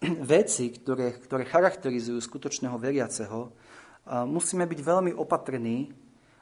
veci, 0.24 0.72
ktoré, 0.72 1.16
ktoré 1.20 1.44
charakterizujú 1.44 2.20
skutočného 2.20 2.76
veriaceho, 2.80 3.52
musíme 4.26 4.64
byť 4.66 4.80
veľmi 4.80 5.12
opatrní, 5.14 5.92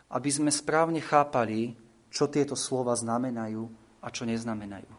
aby 0.08 0.30
sme 0.32 0.48
správne 0.48 1.04
chápali, 1.04 1.76
čo 2.08 2.30
tieto 2.32 2.56
slova 2.56 2.96
znamenajú 2.96 3.68
a 4.00 4.08
čo 4.08 4.24
neznamenajú. 4.24 4.88
E, 4.88 4.98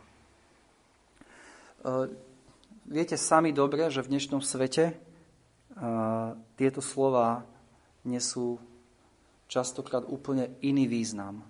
viete 2.86 3.18
sami 3.18 3.50
dobre, 3.50 3.90
že 3.90 4.06
v 4.06 4.12
dnešnom 4.14 4.46
svete 4.46 4.94
e, 4.94 4.96
tieto 6.54 6.86
slova 6.86 7.42
nesú 8.06 8.62
častokrát 9.50 10.06
úplne 10.06 10.54
iný 10.62 10.86
význam, 10.86 11.42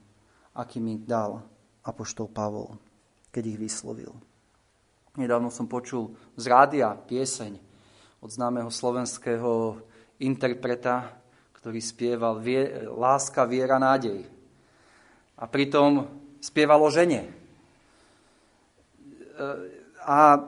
aký 0.56 0.80
mi 0.80 0.96
dal 0.96 1.44
Apoštol 1.84 2.32
Pavol, 2.32 2.80
keď 3.30 3.44
ich 3.56 3.60
vyslovil. 3.60 4.14
Nedávno 5.18 5.50
som 5.52 5.68
počul 5.68 6.16
z 6.40 6.46
rádia 6.48 6.94
pieseň 6.96 7.58
od 8.24 8.30
známeho 8.30 8.72
slovenského 8.72 9.80
interpreta, 10.20 11.18
ktorý 11.60 11.80
spieval 11.84 12.40
vie, 12.40 12.88
Láska, 12.88 13.44
viera, 13.44 13.76
nádej. 13.80 14.24
A 15.40 15.44
pritom 15.48 16.08
spieval 16.40 16.80
o 16.80 16.92
žene. 16.92 17.28
E, 17.28 17.32
a 20.04 20.40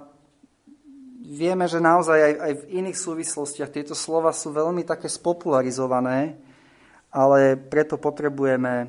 vieme, 1.20 1.68
že 1.68 1.84
naozaj 1.84 2.20
aj, 2.20 2.34
aj 2.40 2.54
v 2.56 2.64
iných 2.80 2.98
súvislostiach 3.00 3.72
tieto 3.72 3.96
slova 3.96 4.32
sú 4.32 4.56
veľmi 4.56 4.88
také 4.88 5.12
spopularizované, 5.12 6.36
ale 7.12 7.60
preto 7.60 8.00
potrebujeme 8.00 8.88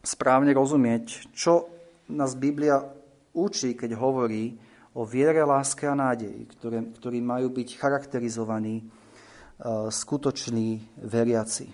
správne 0.00 0.56
rozumieť, 0.56 1.32
čo 1.36 1.68
nás 2.08 2.32
Biblia 2.32 2.95
učí, 3.36 3.76
keď 3.76 4.00
hovorí, 4.00 4.56
o 4.96 5.04
viere, 5.04 5.44
láske 5.44 5.84
a 5.84 5.92
nádeji, 5.92 6.48
ktoré, 6.56 6.80
ktorí 6.96 7.20
majú 7.20 7.52
byť 7.52 7.68
charakterizovaní 7.76 8.80
uh, 8.80 9.92
skutoční 9.92 10.80
veriaci. 11.04 11.68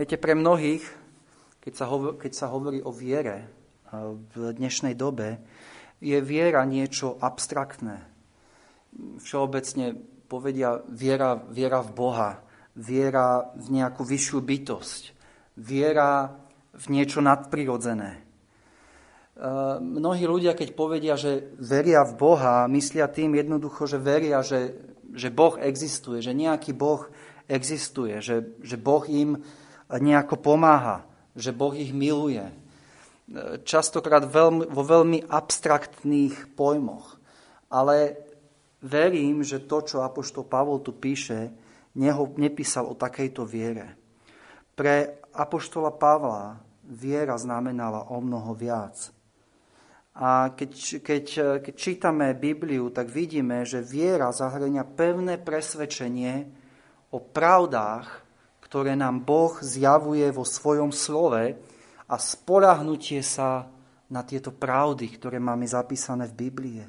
Viete, 0.00 0.16
pre 0.16 0.32
mnohých, 0.32 0.84
keď 1.60 1.72
sa, 1.76 1.84
hovor, 1.84 2.16
keď 2.16 2.32
sa 2.32 2.48
hovorí 2.48 2.80
o 2.80 2.88
viere 2.88 3.44
uh, 3.92 4.16
v 4.32 4.56
dnešnej 4.56 4.96
dobe, 4.96 5.36
je 6.00 6.16
viera 6.24 6.64
niečo 6.64 7.20
abstraktné. 7.20 8.00
Všeobecne 9.20 9.96
povedia 10.28 10.80
viera, 10.88 11.36
viera 11.36 11.84
v 11.84 11.90
Boha, 11.92 12.30
viera 12.72 13.52
v 13.52 13.80
nejakú 13.80 14.04
vyššiu 14.04 14.40
bytosť, 14.40 15.02
viera 15.60 16.32
v 16.72 16.84
niečo 16.92 17.20
nadprirodzené. 17.20 18.25
Eh, 19.36 19.76
mnohí 19.84 20.24
ľudia, 20.24 20.56
keď 20.56 20.72
povedia, 20.72 21.12
že 21.12 21.52
veria 21.60 22.08
v 22.08 22.16
Boha, 22.16 22.64
myslia 22.72 23.04
tým 23.04 23.36
jednoducho, 23.36 23.84
že 23.84 24.00
veria, 24.00 24.40
že, 24.40 24.72
že 25.12 25.28
Boh 25.28 25.60
existuje, 25.60 26.24
že 26.24 26.32
nejaký 26.32 26.72
Boh 26.72 27.04
existuje, 27.44 28.16
že, 28.24 28.56
že 28.64 28.80
Boh 28.80 29.04
im 29.04 29.44
nejako 29.92 30.40
pomáha, 30.40 31.04
že 31.36 31.52
Boh 31.52 31.76
ich 31.76 31.92
miluje. 31.92 32.48
Eh, 32.48 33.60
častokrát 33.60 34.24
veľmi, 34.24 34.72
vo 34.72 34.80
veľmi 34.80 35.28
abstraktných 35.28 36.56
pojmoch. 36.56 37.20
Ale 37.68 38.16
verím, 38.80 39.44
že 39.44 39.68
to, 39.68 39.84
čo 39.84 40.00
Apoštol 40.00 40.48
Pavol 40.48 40.80
tu 40.80 40.96
píše, 40.96 41.52
neho, 41.92 42.24
nepísal 42.40 42.88
o 42.88 42.96
takejto 42.96 43.44
viere. 43.44 44.00
Pre 44.72 45.28
Apoštola 45.36 45.92
Pavla 45.92 46.56
viera 46.88 47.36
znamenala 47.36 48.08
o 48.08 48.16
mnoho 48.16 48.56
viac. 48.56 49.15
A 50.16 50.48
keď, 50.56 51.04
keď, 51.04 51.24
keď 51.60 51.74
čítame 51.76 52.32
Bibliu, 52.32 52.88
tak 52.88 53.12
vidíme, 53.12 53.68
že 53.68 53.84
viera 53.84 54.32
zahrania 54.32 54.80
pevné 54.80 55.36
presvedčenie 55.36 56.48
o 57.12 57.20
pravdách, 57.20 58.24
ktoré 58.64 58.96
nám 58.96 59.20
Boh 59.28 59.60
zjavuje 59.60 60.24
vo 60.32 60.48
svojom 60.48 60.88
slove 60.88 61.52
a 62.08 62.14
spolahnutie 62.16 63.20
sa 63.20 63.68
na 64.08 64.24
tieto 64.24 64.56
pravdy, 64.56 65.04
ktoré 65.20 65.36
máme 65.36 65.68
zapísané 65.68 66.24
v 66.32 66.48
Biblie. 66.48 66.84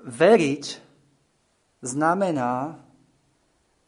Veriť 0.00 0.64
znamená, 1.84 2.80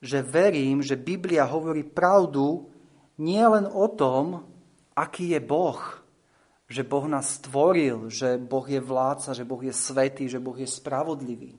že 0.01 0.21
verím, 0.21 0.85
že 0.85 1.01
Biblia 1.01 1.49
hovorí 1.49 1.89
pravdu 1.89 2.69
nie 3.21 3.41
len 3.41 3.65
o 3.65 3.89
tom, 3.89 4.45
aký 4.97 5.37
je 5.37 5.41
Boh, 5.41 6.00
že 6.71 6.87
Boh 6.87 7.11
nás 7.11 7.43
stvoril, 7.43 8.07
že 8.07 8.39
Boh 8.39 8.63
je 8.63 8.79
vládca, 8.79 9.35
že 9.35 9.43
Boh 9.43 9.59
je 9.59 9.75
svetý, 9.75 10.31
že 10.31 10.39
Boh 10.39 10.55
je 10.55 10.71
spravodlivý. 10.71 11.59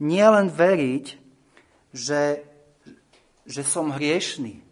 Nie 0.00 0.26
len 0.32 0.48
veriť, 0.48 1.06
že, 1.92 2.40
že 3.44 3.62
som 3.62 3.92
hriešný, 3.92 4.64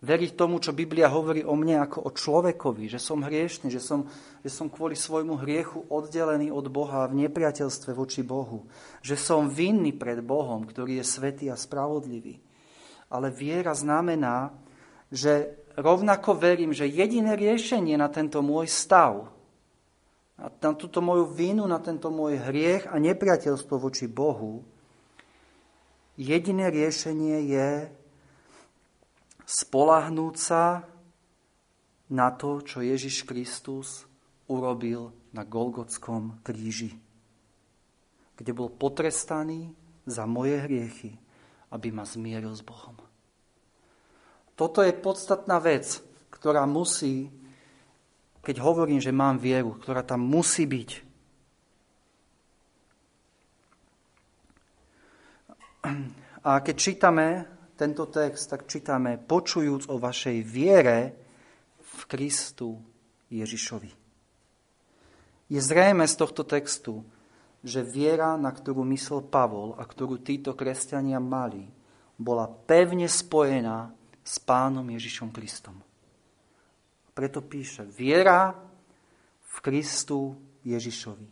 veriť 0.00 0.32
tomu, 0.32 0.56
čo 0.64 0.72
Biblia 0.72 1.12
hovorí 1.12 1.44
o 1.44 1.52
mne 1.52 1.84
ako 1.84 2.08
o 2.08 2.10
človekovi, 2.10 2.88
že 2.88 2.96
som 2.96 3.20
hriešný, 3.20 3.68
že 3.68 3.84
som, 3.84 4.08
že 4.40 4.48
som 4.48 4.72
kvôli 4.72 4.96
svojmu 4.96 5.44
hriechu 5.44 5.84
oddelený 5.92 6.48
od 6.48 6.72
Boha 6.72 7.04
v 7.04 7.28
nepriateľstve 7.28 7.92
voči 7.92 8.24
Bohu, 8.24 8.64
že 9.04 9.20
som 9.20 9.52
vinný 9.52 9.92
pred 9.92 10.24
Bohom, 10.24 10.64
ktorý 10.64 11.04
je 11.04 11.06
svetý 11.06 11.52
a 11.52 11.60
spravodlivý. 11.60 12.40
Ale 13.12 13.28
viera 13.28 13.76
znamená, 13.76 14.56
že 15.12 15.65
rovnako 15.76 16.34
verím, 16.34 16.72
že 16.72 16.88
jediné 16.88 17.36
riešenie 17.36 18.00
na 18.00 18.08
tento 18.08 18.40
môj 18.40 18.66
stav, 18.66 19.28
na 20.36 20.48
túto 20.76 21.00
moju 21.00 21.28
vinu, 21.32 21.64
na 21.64 21.80
tento 21.80 22.08
môj 22.12 22.40
hriech 22.40 22.88
a 22.88 22.96
nepriateľstvo 23.00 23.76
voči 23.76 24.08
Bohu, 24.08 24.64
jediné 26.16 26.68
riešenie 26.72 27.36
je 27.52 27.68
spolahnúť 29.46 30.34
sa 30.36 30.84
na 32.10 32.28
to, 32.32 32.60
čo 32.64 32.82
Ježiš 32.82 33.24
Kristus 33.24 34.04
urobil 34.50 35.12
na 35.32 35.44
Golgotskom 35.44 36.40
kríži, 36.42 36.96
kde 38.36 38.52
bol 38.52 38.72
potrestaný 38.72 39.72
za 40.06 40.24
moje 40.24 40.60
hriechy, 40.60 41.18
aby 41.70 41.90
ma 41.90 42.06
zmieril 42.06 42.54
s 42.54 42.62
Bohom. 42.62 43.05
Toto 44.56 44.80
je 44.80 44.96
podstatná 44.96 45.60
vec, 45.60 46.00
ktorá 46.32 46.64
musí, 46.64 47.28
keď 48.40 48.56
hovorím, 48.64 49.04
že 49.04 49.12
mám 49.12 49.36
vieru, 49.36 49.76
ktorá 49.76 50.00
tam 50.00 50.24
musí 50.24 50.64
byť. 50.64 50.90
A 56.48 56.64
keď 56.64 56.76
čítame 56.78 57.26
tento 57.76 58.08
text, 58.08 58.48
tak 58.48 58.64
čítame, 58.64 59.20
počujúc 59.20 59.92
o 59.92 60.00
vašej 60.00 60.38
viere 60.40 60.98
v 61.76 62.00
Kristu 62.08 62.80
Ježišovi. 63.28 63.92
Je 65.46 65.60
zrejme 65.60 66.08
z 66.08 66.14
tohto 66.16 66.42
textu, 66.42 67.04
že 67.60 67.84
viera, 67.84 68.34
na 68.40 68.50
ktorú 68.50 68.82
myslel 68.88 69.26
Pavol 69.26 69.76
a 69.76 69.84
ktorú 69.84 70.22
títo 70.22 70.56
kresťania 70.56 71.20
mali, 71.20 71.66
bola 72.16 72.48
pevne 72.48 73.06
spojená 73.06 73.92
s 74.26 74.42
pánom 74.42 74.82
Ježišom 74.90 75.30
Kristom. 75.30 75.78
Preto 77.14 77.38
píše, 77.46 77.86
viera 77.86 78.50
v 79.40 79.56
Kristu 79.62 80.34
Ježišovi. 80.66 81.30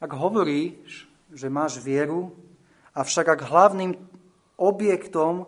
Ak 0.00 0.10
hovoríš, 0.16 1.04
že 1.28 1.52
máš 1.52 1.84
vieru, 1.84 2.32
avšak 2.96 3.36
ak 3.36 3.40
hlavným 3.44 3.92
objektom 4.56 5.44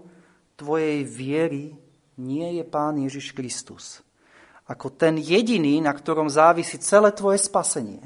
tvojej 0.60 1.08
viery 1.08 1.72
nie 2.20 2.60
je 2.60 2.64
Pán 2.68 3.00
Ježiš 3.00 3.32
Kristus. 3.32 4.04
Ako 4.68 4.92
ten 4.92 5.18
jediný, 5.18 5.80
na 5.80 5.90
ktorom 5.90 6.28
závisí 6.30 6.78
celé 6.78 7.10
tvoje 7.16 7.42
spasenie, 7.42 8.04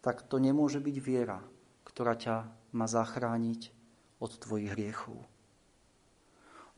tak 0.00 0.22
to 0.24 0.38
nemôže 0.38 0.78
byť 0.78 0.96
viera, 1.02 1.42
ktorá 1.82 2.14
ťa 2.14 2.36
má 2.72 2.86
zachrániť 2.86 3.74
od 4.22 4.30
tvojich 4.38 4.72
hriechov. 4.72 5.18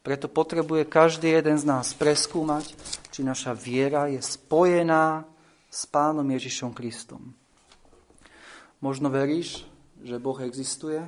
Preto 0.08 0.24
potrebuje 0.24 0.88
každý 0.88 1.36
jeden 1.36 1.60
z 1.60 1.68
nás 1.68 1.92
preskúmať, 1.92 2.72
či 3.12 3.20
naša 3.20 3.52
viera 3.52 4.08
je 4.08 4.24
spojená 4.24 5.28
s 5.68 5.84
Pánom 5.84 6.24
Ježišom 6.24 6.72
Kristom. 6.72 7.36
Možno 8.80 9.12
veríš, 9.12 9.68
že 10.00 10.16
Boh 10.16 10.40
existuje, 10.40 11.04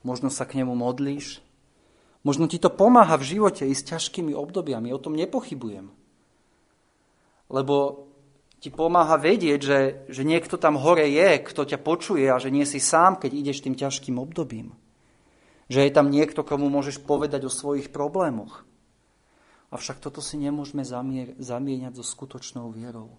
Možno 0.00 0.32
sa 0.32 0.48
k 0.48 0.64
nemu 0.64 0.72
modlíš. 0.72 1.44
Možno 2.24 2.48
ti 2.48 2.56
to 2.56 2.72
pomáha 2.72 3.20
v 3.20 3.36
živote 3.36 3.68
i 3.68 3.76
s 3.76 3.84
ťažkými 3.84 4.32
obdobiami. 4.32 4.92
O 4.92 5.00
tom 5.00 5.16
nepochybujem. 5.16 5.92
Lebo 7.52 8.08
ti 8.60 8.68
pomáha 8.68 9.16
vedieť, 9.16 9.60
že, 9.60 9.80
že 10.08 10.22
niekto 10.24 10.60
tam 10.60 10.76
hore 10.76 11.08
je, 11.08 11.40
kto 11.44 11.64
ťa 11.64 11.78
počuje 11.80 12.28
a 12.28 12.40
že 12.40 12.52
nie 12.52 12.64
si 12.64 12.80
sám, 12.80 13.20
keď 13.20 13.30
ideš 13.32 13.64
tým 13.64 13.76
ťažkým 13.76 14.16
obdobím. 14.20 14.72
Že 15.70 15.86
je 15.86 15.92
tam 15.94 16.10
niekto, 16.10 16.42
komu 16.42 16.66
môžeš 16.66 16.98
povedať 16.98 17.46
o 17.46 17.52
svojich 17.52 17.94
problémoch. 17.94 18.66
Avšak 19.70 20.02
toto 20.02 20.18
si 20.18 20.34
nemôžeme 20.34 20.82
zamier- 20.82 21.38
zamieňať 21.38 22.02
so 22.02 22.02
skutočnou 22.02 22.74
vierou. 22.74 23.14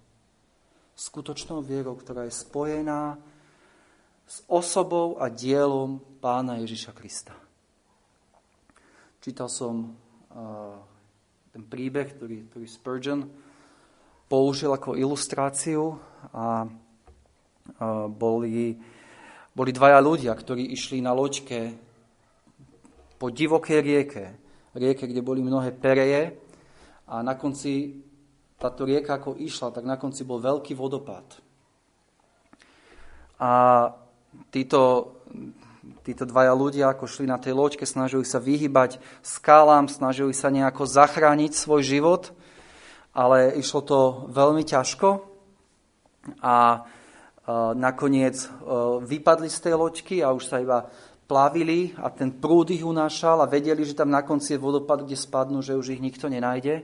Skutočnou 1.00 1.64
vierou, 1.64 1.96
ktorá 1.96 2.28
je 2.28 2.36
spojená 2.36 3.16
s 4.28 4.44
osobou 4.52 5.16
a 5.16 5.32
dielom 5.32 6.04
pána 6.20 6.60
Ježiša 6.60 6.92
Krista. 6.92 7.32
Čítal 9.24 9.48
som 9.48 9.96
uh, 10.36 10.76
ten 11.56 11.64
príbeh, 11.64 12.20
ktorý, 12.20 12.52
ktorý 12.52 12.66
Spurgeon 12.68 13.22
použil 14.28 14.76
ako 14.76 15.00
ilustráciu 15.00 15.96
a 16.36 16.68
uh, 16.68 18.12
boli, 18.12 18.76
boli 19.56 19.72
dvaja 19.72 20.04
ľudia, 20.04 20.36
ktorí 20.36 20.68
išli 20.76 21.00
na 21.00 21.16
loďke 21.16 21.91
po 23.22 23.30
divokej 23.30 23.86
rieke, 23.86 24.34
rieke, 24.74 25.06
kde 25.06 25.22
boli 25.22 25.46
mnohé 25.46 25.70
pereje 25.78 26.42
a 27.06 27.22
na 27.22 27.38
konci 27.38 28.02
táto 28.58 28.82
rieka 28.82 29.22
ako 29.22 29.38
išla, 29.38 29.70
tak 29.70 29.86
na 29.86 30.02
konci 30.02 30.26
bol 30.26 30.42
veľký 30.42 30.74
vodopád. 30.74 31.38
A 33.38 33.52
títo, 34.50 35.14
títo 36.02 36.26
dvaja 36.26 36.54
ľudia, 36.58 36.94
ako 36.94 37.06
šli 37.06 37.30
na 37.30 37.38
tej 37.38 37.54
loďke, 37.54 37.86
snažili 37.86 38.26
sa 38.26 38.42
vyhybať 38.42 38.98
skalám, 39.22 39.86
snažili 39.86 40.34
sa 40.34 40.50
nejako 40.50 40.90
zachrániť 40.90 41.54
svoj 41.54 41.82
život, 41.86 42.34
ale 43.14 43.54
išlo 43.58 43.82
to 43.86 44.00
veľmi 44.34 44.66
ťažko 44.66 45.26
a 46.42 46.86
nakoniec 47.74 48.38
vypadli 49.06 49.50
z 49.50 49.58
tej 49.58 49.74
loďky 49.74 50.16
a 50.22 50.34
už 50.34 50.44
sa 50.46 50.62
iba 50.62 50.90
plavili 51.32 51.96
a 51.96 52.12
ten 52.12 52.28
prúd 52.28 52.76
ich 52.76 52.84
unášal 52.84 53.40
a 53.40 53.48
vedeli, 53.48 53.88
že 53.88 53.96
tam 53.96 54.12
na 54.12 54.20
konci 54.20 54.60
je 54.60 54.60
vodopad, 54.60 55.08
kde 55.08 55.16
spadnú, 55.16 55.64
že 55.64 55.80
už 55.80 55.96
ich 55.96 56.04
nikto 56.04 56.28
nenájde. 56.28 56.84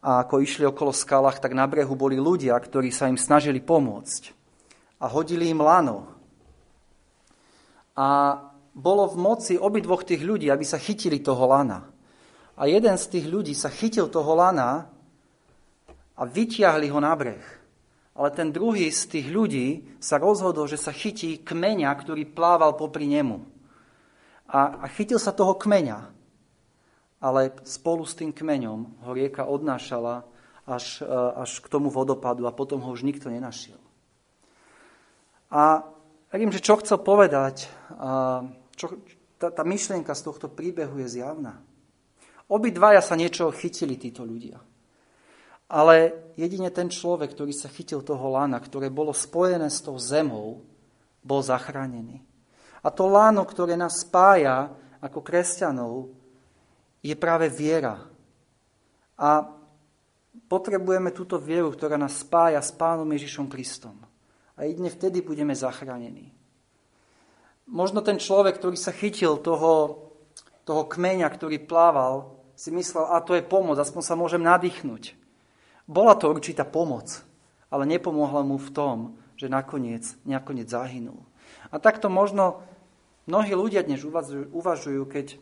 A 0.00 0.24
ako 0.24 0.40
išli 0.40 0.64
okolo 0.64 0.96
skalách, 0.96 1.44
tak 1.44 1.52
na 1.52 1.68
brehu 1.68 1.92
boli 1.92 2.16
ľudia, 2.16 2.56
ktorí 2.56 2.88
sa 2.88 3.12
im 3.12 3.20
snažili 3.20 3.60
pomôcť. 3.60 4.32
A 5.04 5.12
hodili 5.12 5.52
im 5.52 5.60
lano, 5.60 6.16
a 7.96 8.36
bolo 8.76 9.08
v 9.08 9.16
moci 9.16 9.54
obidvoch 9.56 10.04
tých 10.04 10.20
ľudí, 10.20 10.52
aby 10.52 10.68
sa 10.68 10.76
chytili 10.76 11.24
toho 11.24 11.48
lana. 11.48 11.88
A 12.60 12.68
jeden 12.68 12.92
z 13.00 13.08
tých 13.08 13.26
ľudí 13.26 13.56
sa 13.56 13.72
chytil 13.72 14.12
toho 14.12 14.36
lana 14.36 14.84
a 16.12 16.22
vytiahli 16.28 16.92
ho 16.92 17.00
na 17.00 17.16
breh. 17.16 17.40
Ale 18.16 18.32
ten 18.32 18.48
druhý 18.48 18.88
z 18.88 19.12
tých 19.12 19.28
ľudí 19.28 20.00
sa 20.00 20.16
rozhodol, 20.16 20.64
že 20.64 20.80
sa 20.80 20.90
chytí 20.90 21.44
kmeňa, 21.44 21.92
ktorý 21.92 22.24
plával 22.24 22.72
popri 22.72 23.04
nemu. 23.04 23.44
A, 24.48 24.80
a 24.80 24.86
chytil 24.88 25.20
sa 25.20 25.36
toho 25.36 25.52
kmeňa. 25.52 26.16
Ale 27.20 27.52
spolu 27.68 28.08
s 28.08 28.16
tým 28.16 28.32
kmeňom 28.32 29.04
ho 29.04 29.10
rieka 29.12 29.44
odnášala 29.44 30.24
až, 30.64 31.04
e, 31.04 31.12
až 31.36 31.60
k 31.60 31.68
tomu 31.68 31.92
vodopadu 31.92 32.48
a 32.48 32.56
potom 32.56 32.80
ho 32.80 32.90
už 32.92 33.04
nikto 33.04 33.28
nenašiel. 33.28 33.78
A 35.52 35.84
Verím, 36.36 36.50
že 36.50 36.60
čo 36.60 36.76
chcel 36.82 37.00
povedať, 37.00 37.70
čo, 38.76 38.86
tá, 39.38 39.48
tá 39.48 39.62
myšlienka 39.62 40.10
z 40.12 40.20
tohto 40.26 40.50
príbehu 40.50 40.98
je 41.00 41.16
zjavná. 41.16 41.62
Obidvaja 42.50 43.00
sa 43.00 43.14
niečo 43.14 43.48
chytili, 43.54 43.96
títo 43.96 44.26
ľudia. 44.26 44.58
Ale 45.66 46.14
jedine 46.38 46.70
ten 46.70 46.86
človek, 46.86 47.34
ktorý 47.34 47.50
sa 47.50 47.66
chytil 47.66 48.06
toho 48.06 48.30
lana, 48.30 48.62
ktoré 48.62 48.86
bolo 48.86 49.10
spojené 49.10 49.66
s 49.66 49.82
tou 49.82 49.98
zemou, 49.98 50.62
bol 51.26 51.42
zachránený. 51.42 52.22
A 52.86 52.88
to 52.94 53.10
láno, 53.10 53.42
ktoré 53.42 53.74
nás 53.74 54.06
spája 54.06 54.70
ako 55.02 55.18
kresťanov, 55.26 56.14
je 57.02 57.14
práve 57.18 57.50
viera. 57.50 58.06
A 59.18 59.42
potrebujeme 60.46 61.10
túto 61.10 61.42
vieru, 61.42 61.74
ktorá 61.74 61.98
nás 61.98 62.22
spája 62.22 62.62
s 62.62 62.70
Pánom 62.70 63.06
Ježišom 63.10 63.50
Kristom. 63.50 63.98
A 64.54 64.70
jedne 64.70 64.86
vtedy 64.86 65.18
budeme 65.18 65.52
zachránení. 65.52 66.30
Možno 67.66 68.06
ten 68.06 68.22
človek, 68.22 68.62
ktorý 68.62 68.78
sa 68.78 68.94
chytil 68.94 69.42
toho, 69.42 70.06
toho 70.62 70.86
kmeňa, 70.86 71.26
ktorý 71.26 71.66
plával 71.66 72.38
si 72.54 72.70
myslel, 72.70 73.10
a 73.10 73.18
to 73.20 73.34
je 73.34 73.42
pomoc, 73.42 73.76
aspoň 73.82 74.02
sa 74.06 74.14
môžem 74.14 74.40
nadýchnuť. 74.40 75.25
Bola 75.86 76.18
to 76.18 76.34
určitá 76.34 76.66
pomoc, 76.66 77.22
ale 77.70 77.86
nepomohla 77.86 78.42
mu 78.42 78.58
v 78.58 78.70
tom, 78.74 78.96
že 79.38 79.46
nakoniec, 79.46 80.18
nakoniec 80.26 80.66
zahynul. 80.66 81.22
A 81.70 81.78
takto 81.78 82.10
možno 82.10 82.62
mnohí 83.30 83.54
ľudia 83.54 83.86
dnes 83.86 84.02
uvažujú, 84.02 85.02
keď 85.06 85.38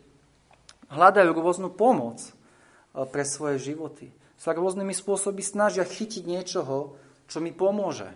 hľadajú 0.93 1.31
rôznu 1.33 1.69
pomoc 1.73 2.21
e, 2.21 2.31
pre 3.09 3.25
svoje 3.25 3.73
životy. 3.73 4.13
Sa 4.37 4.53
rôznymi 4.53 4.93
spôsoby 4.93 5.41
snažia 5.41 5.87
chytiť 5.87 6.23
niečoho, 6.27 6.93
čo 7.25 7.41
mi 7.41 7.49
pomôže. 7.49 8.13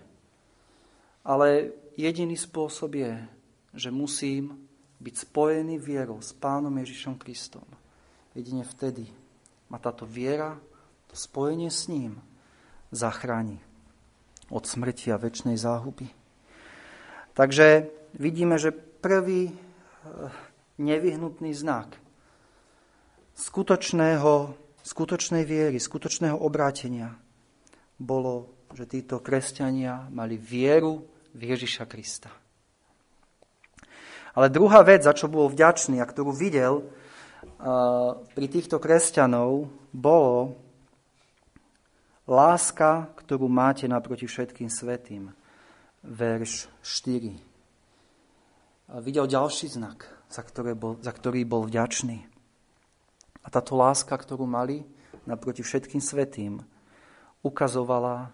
Ale 1.25 1.73
jediný 1.97 2.37
spôsob 2.37 2.93
je, 2.93 3.13
že 3.73 3.89
musím 3.89 4.69
byť 4.99 5.15
spojený 5.29 5.79
vierou 5.79 6.19
s 6.19 6.35
Pánom 6.35 6.73
Ježišom 6.75 7.15
Kristom. 7.17 7.65
Jedine 8.35 8.67
vtedy 8.67 9.09
ma 9.71 9.79
táto 9.79 10.03
viera, 10.03 10.59
to 11.09 11.15
spojenie 11.17 11.73
s 11.73 11.89
ním 11.89 12.21
zachráni 12.93 13.57
od 14.49 14.65
smrti 14.65 15.13
a 15.13 15.21
väčšnej 15.21 15.57
záhuby. 15.57 16.09
Takže 17.33 17.89
vidíme, 18.17 18.57
že 18.61 18.73
prvý 18.73 19.49
eh, 19.49 19.55
nevyhnutný 20.77 21.53
znak 21.53 21.97
skutočného, 23.39 24.53
skutočnej 24.83 25.43
viery, 25.47 25.79
skutočného 25.79 26.35
obrátenia 26.35 27.15
bolo, 27.99 28.67
že 28.75 28.87
títo 28.87 29.23
kresťania 29.23 30.11
mali 30.11 30.35
vieru 30.35 31.07
v 31.35 31.41
Ježiša 31.55 31.87
Krista. 31.87 32.31
Ale 34.35 34.47
druhá 34.53 34.85
vec, 34.85 35.03
za 35.03 35.11
čo 35.11 35.27
bol 35.27 35.51
vďačný 35.51 35.99
a 35.99 36.07
ktorú 36.07 36.31
videl 36.31 36.79
uh, 36.79 38.15
pri 38.31 38.45
týchto 38.47 38.79
kresťanov, 38.79 39.67
bolo 39.91 40.68
láska, 42.29 43.09
ktorú 43.17 43.49
máte 43.49 43.89
naproti 43.89 44.29
všetkým 44.29 44.69
svetým. 44.69 45.33
Verš 46.05 46.69
4. 46.85 47.33
A 48.93 49.01
videl 49.01 49.25
ďalší 49.25 49.73
znak, 49.73 50.05
za, 50.29 50.45
ktoré 50.45 50.77
bol, 50.77 51.01
za 51.01 51.11
ktorý 51.11 51.43
bol 51.43 51.65
vďačný. 51.65 52.23
A 53.43 53.47
táto 53.49 53.73
láska, 53.73 54.13
ktorú 54.13 54.45
mali 54.45 54.85
naproti 55.25 55.65
všetkým 55.65 55.99
svetým, 55.99 56.61
ukazovala, 57.41 58.31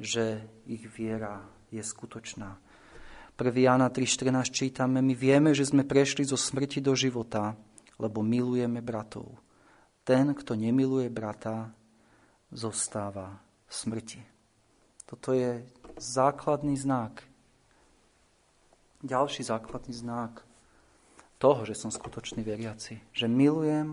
že 0.00 0.42
ich 0.64 0.88
viera 0.88 1.44
je 1.68 1.84
skutočná 1.84 2.56
1. 3.38 3.54
Jana 3.54 3.86
3.14 3.86 4.50
čítame, 4.50 4.98
my 4.98 5.14
vieme, 5.14 5.54
že 5.54 5.62
sme 5.62 5.86
prešli 5.86 6.26
zo 6.26 6.34
smrti 6.34 6.82
do 6.82 6.90
života, 6.98 7.54
lebo 7.94 8.18
milujeme 8.18 8.82
bratov. 8.82 9.30
Ten, 10.02 10.34
kto 10.34 10.58
nemiluje 10.58 11.06
brata, 11.06 11.70
zostáva 12.52 13.40
v 13.68 13.72
smrti. 13.72 14.20
Toto 15.08 15.32
je 15.32 15.64
základný 15.96 16.76
znak. 16.76 17.24
Ďalší 19.00 19.46
základný 19.46 19.94
znak 19.94 20.44
toho, 21.38 21.64
že 21.64 21.78
som 21.78 21.88
skutočný 21.88 22.42
veriaci. 22.42 22.98
Že 23.14 23.26
milujem 23.30 23.88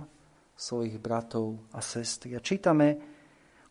svojich 0.55 0.97
bratov 0.97 1.59
a 1.75 1.79
sestry. 1.83 2.33
A 2.35 2.43
čítame, 2.43 2.99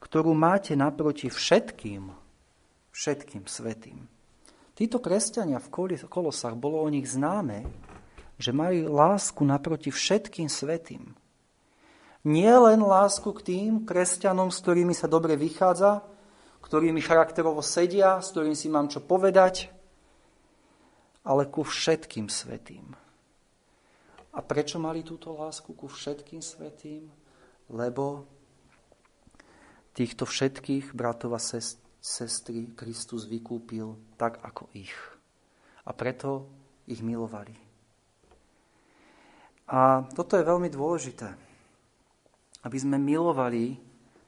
ktorú 0.00 0.36
máte 0.36 0.76
naproti 0.76 1.32
všetkým, 1.32 2.12
všetkým 2.92 3.44
svetým. 3.48 4.04
Títo 4.74 4.98
kresťania 4.98 5.62
v 5.62 5.70
Kolosách 6.10 6.58
bolo 6.58 6.82
o 6.82 6.88
nich 6.90 7.06
známe, 7.06 7.64
že 8.36 8.50
mali 8.50 8.82
lásku 8.82 9.40
naproti 9.46 9.94
všetkým 9.94 10.50
svetým. 10.50 11.14
Nie 12.24 12.56
len 12.56 12.80
lásku 12.80 13.28
k 13.36 13.44
tým 13.44 13.72
kresťanom, 13.84 14.48
s 14.48 14.64
ktorými 14.64 14.96
sa 14.96 15.04
dobre 15.04 15.36
vychádza, 15.36 16.00
ktorými 16.64 17.04
charakterovo 17.04 17.60
sedia, 17.60 18.24
s 18.24 18.32
ktorými 18.32 18.56
si 18.56 18.72
mám 18.72 18.88
čo 18.88 19.04
povedať, 19.04 19.68
ale 21.28 21.44
ku 21.52 21.60
všetkým 21.60 22.32
svetým. 22.32 22.96
A 24.34 24.40
prečo 24.40 24.80
mali 24.80 25.04
túto 25.04 25.36
lásku 25.36 25.76
ku 25.76 25.86
všetkým 25.86 26.40
svetým? 26.40 27.12
Lebo 27.68 28.24
týchto 29.92 30.24
všetkých 30.24 30.96
bratov 30.96 31.36
a 31.36 31.40
sest, 31.40 31.78
sestry 32.00 32.72
Kristus 32.72 33.28
vykúpil 33.28 34.16
tak 34.16 34.40
ako 34.40 34.72
ich. 34.72 34.92
A 35.84 35.92
preto 35.92 36.48
ich 36.88 37.04
milovali. 37.04 37.54
A 39.68 40.04
toto 40.12 40.36
je 40.36 40.44
veľmi 40.44 40.68
dôležité, 40.68 41.53
aby 42.64 42.76
sme 42.80 42.96
milovali 42.96 43.76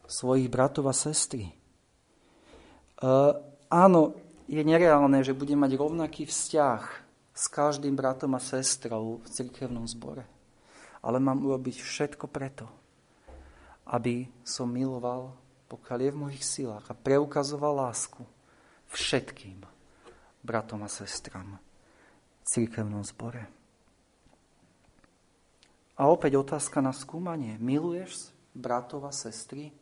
svojich 0.07 0.47
bratov 0.53 0.93
a 0.93 0.95
sestry. 0.95 1.51
E, 1.51 1.55
áno, 3.73 4.01
je 4.47 4.63
nereálne, 4.63 5.25
že 5.25 5.35
budem 5.35 5.59
mať 5.59 5.75
rovnaký 5.75 6.29
vzťah 6.29 6.83
s 7.33 7.45
každým 7.51 7.99
bratom 7.99 8.37
a 8.37 8.41
sestrou 8.41 9.25
v 9.25 9.27
cirkevnom 9.33 9.89
zbore. 9.89 10.29
Ale 11.03 11.19
mám 11.19 11.43
urobiť 11.43 11.83
všetko 11.83 12.31
preto, 12.31 12.71
aby 13.91 14.31
som 14.47 14.71
miloval 14.71 15.35
pokiaľ 15.67 15.99
je 15.99 16.11
v 16.15 16.21
mojich 16.23 16.45
silách 16.47 16.87
a 16.91 16.95
preukazoval 16.95 17.91
lásku 17.91 18.23
všetkým 18.91 19.67
bratom 20.47 20.87
a 20.87 20.91
sestram 20.91 21.59
v 21.59 22.45
církevnom 22.47 23.03
zbore. 23.03 23.51
A 25.97 26.13
opäť 26.13 26.37
otázka 26.37 26.85
na 26.85 26.93
skúmanie. 26.93 27.57
Miluješ 27.57 28.31
bratov 28.53 29.09
a 29.09 29.13
sestry? 29.13 29.73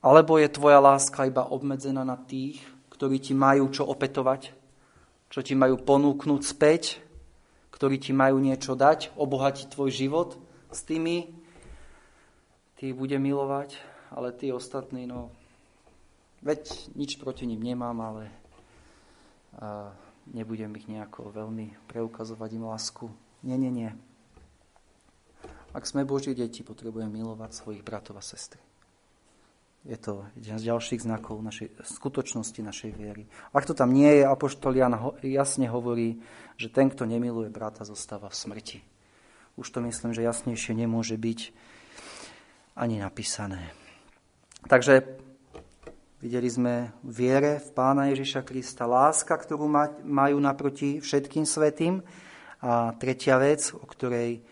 Alebo 0.00 0.40
je 0.40 0.48
tvoja 0.48 0.80
láska 0.80 1.28
iba 1.28 1.44
obmedzená 1.44 2.06
na 2.06 2.16
tých, 2.16 2.62
ktorí 2.88 3.20
ti 3.20 3.36
majú 3.36 3.68
čo 3.68 3.84
opetovať, 3.84 4.54
čo 5.28 5.40
ti 5.44 5.52
majú 5.52 5.76
ponúknuť 5.76 6.42
späť, 6.42 7.02
ktorí 7.74 8.00
ti 8.00 8.16
majú 8.16 8.40
niečo 8.40 8.78
dať, 8.78 9.12
obohatiť 9.18 9.66
tvoj 9.68 9.90
život 9.92 10.40
s 10.72 10.80
tými, 10.86 11.28
tých 12.80 12.96
bude 12.96 13.20
milovať, 13.20 13.76
ale 14.08 14.32
tí 14.32 14.48
ostatní, 14.48 15.04
no, 15.04 15.28
veď 16.40 16.94
nič 16.96 17.20
proti 17.20 17.44
ním 17.44 17.60
nemám, 17.60 17.98
ale 18.00 18.24
a 19.58 19.90
nebudem 20.30 20.70
ich 20.78 20.86
nejako 20.86 21.34
veľmi 21.34 21.74
preukazovať 21.90 22.50
im 22.54 22.64
lásku. 22.70 23.06
Nie, 23.40 23.56
nie, 23.56 23.72
nie. 23.72 23.90
Ak 25.70 25.86
sme 25.86 26.02
Boží 26.02 26.34
deti, 26.34 26.66
potrebujeme 26.66 27.08
milovať 27.08 27.50
svojich 27.54 27.82
bratov 27.86 28.18
a 28.18 28.24
sestry. 28.24 28.60
Je 29.80 29.96
to 29.96 30.28
jeden 30.36 30.60
z 30.60 30.68
ďalších 30.68 31.08
znakov 31.08 31.40
našej 31.40 31.72
skutočnosti 31.80 32.60
našej 32.60 32.92
viery. 32.92 33.24
Ak 33.56 33.64
to 33.64 33.72
tam 33.72 33.96
nie 33.96 34.20
je, 34.20 34.28
Apoštol 34.28 34.76
Jan 34.76 34.92
jasne 35.24 35.72
hovorí, 35.72 36.20
že 36.60 36.68
ten, 36.68 36.92
kto 36.92 37.08
nemiluje 37.08 37.48
brata, 37.48 37.88
zostáva 37.88 38.28
v 38.28 38.36
smrti. 38.36 38.78
Už 39.56 39.72
to 39.72 39.80
myslím, 39.80 40.12
že 40.12 40.20
jasnejšie 40.20 40.76
nemôže 40.76 41.16
byť 41.16 41.56
ani 42.76 43.00
napísané. 43.00 43.72
Takže 44.68 45.16
videli 46.20 46.48
sme 46.52 46.92
viere 47.00 47.64
v 47.64 47.68
Pána 47.72 48.12
Ježiša 48.12 48.44
Krista, 48.44 48.84
láska, 48.84 49.32
ktorú 49.32 49.64
majú 50.04 50.36
naproti 50.36 51.00
všetkým 51.00 51.48
svetým. 51.48 52.04
A 52.60 52.92
tretia 53.00 53.40
vec, 53.40 53.72
o 53.72 53.84
ktorej 53.88 54.44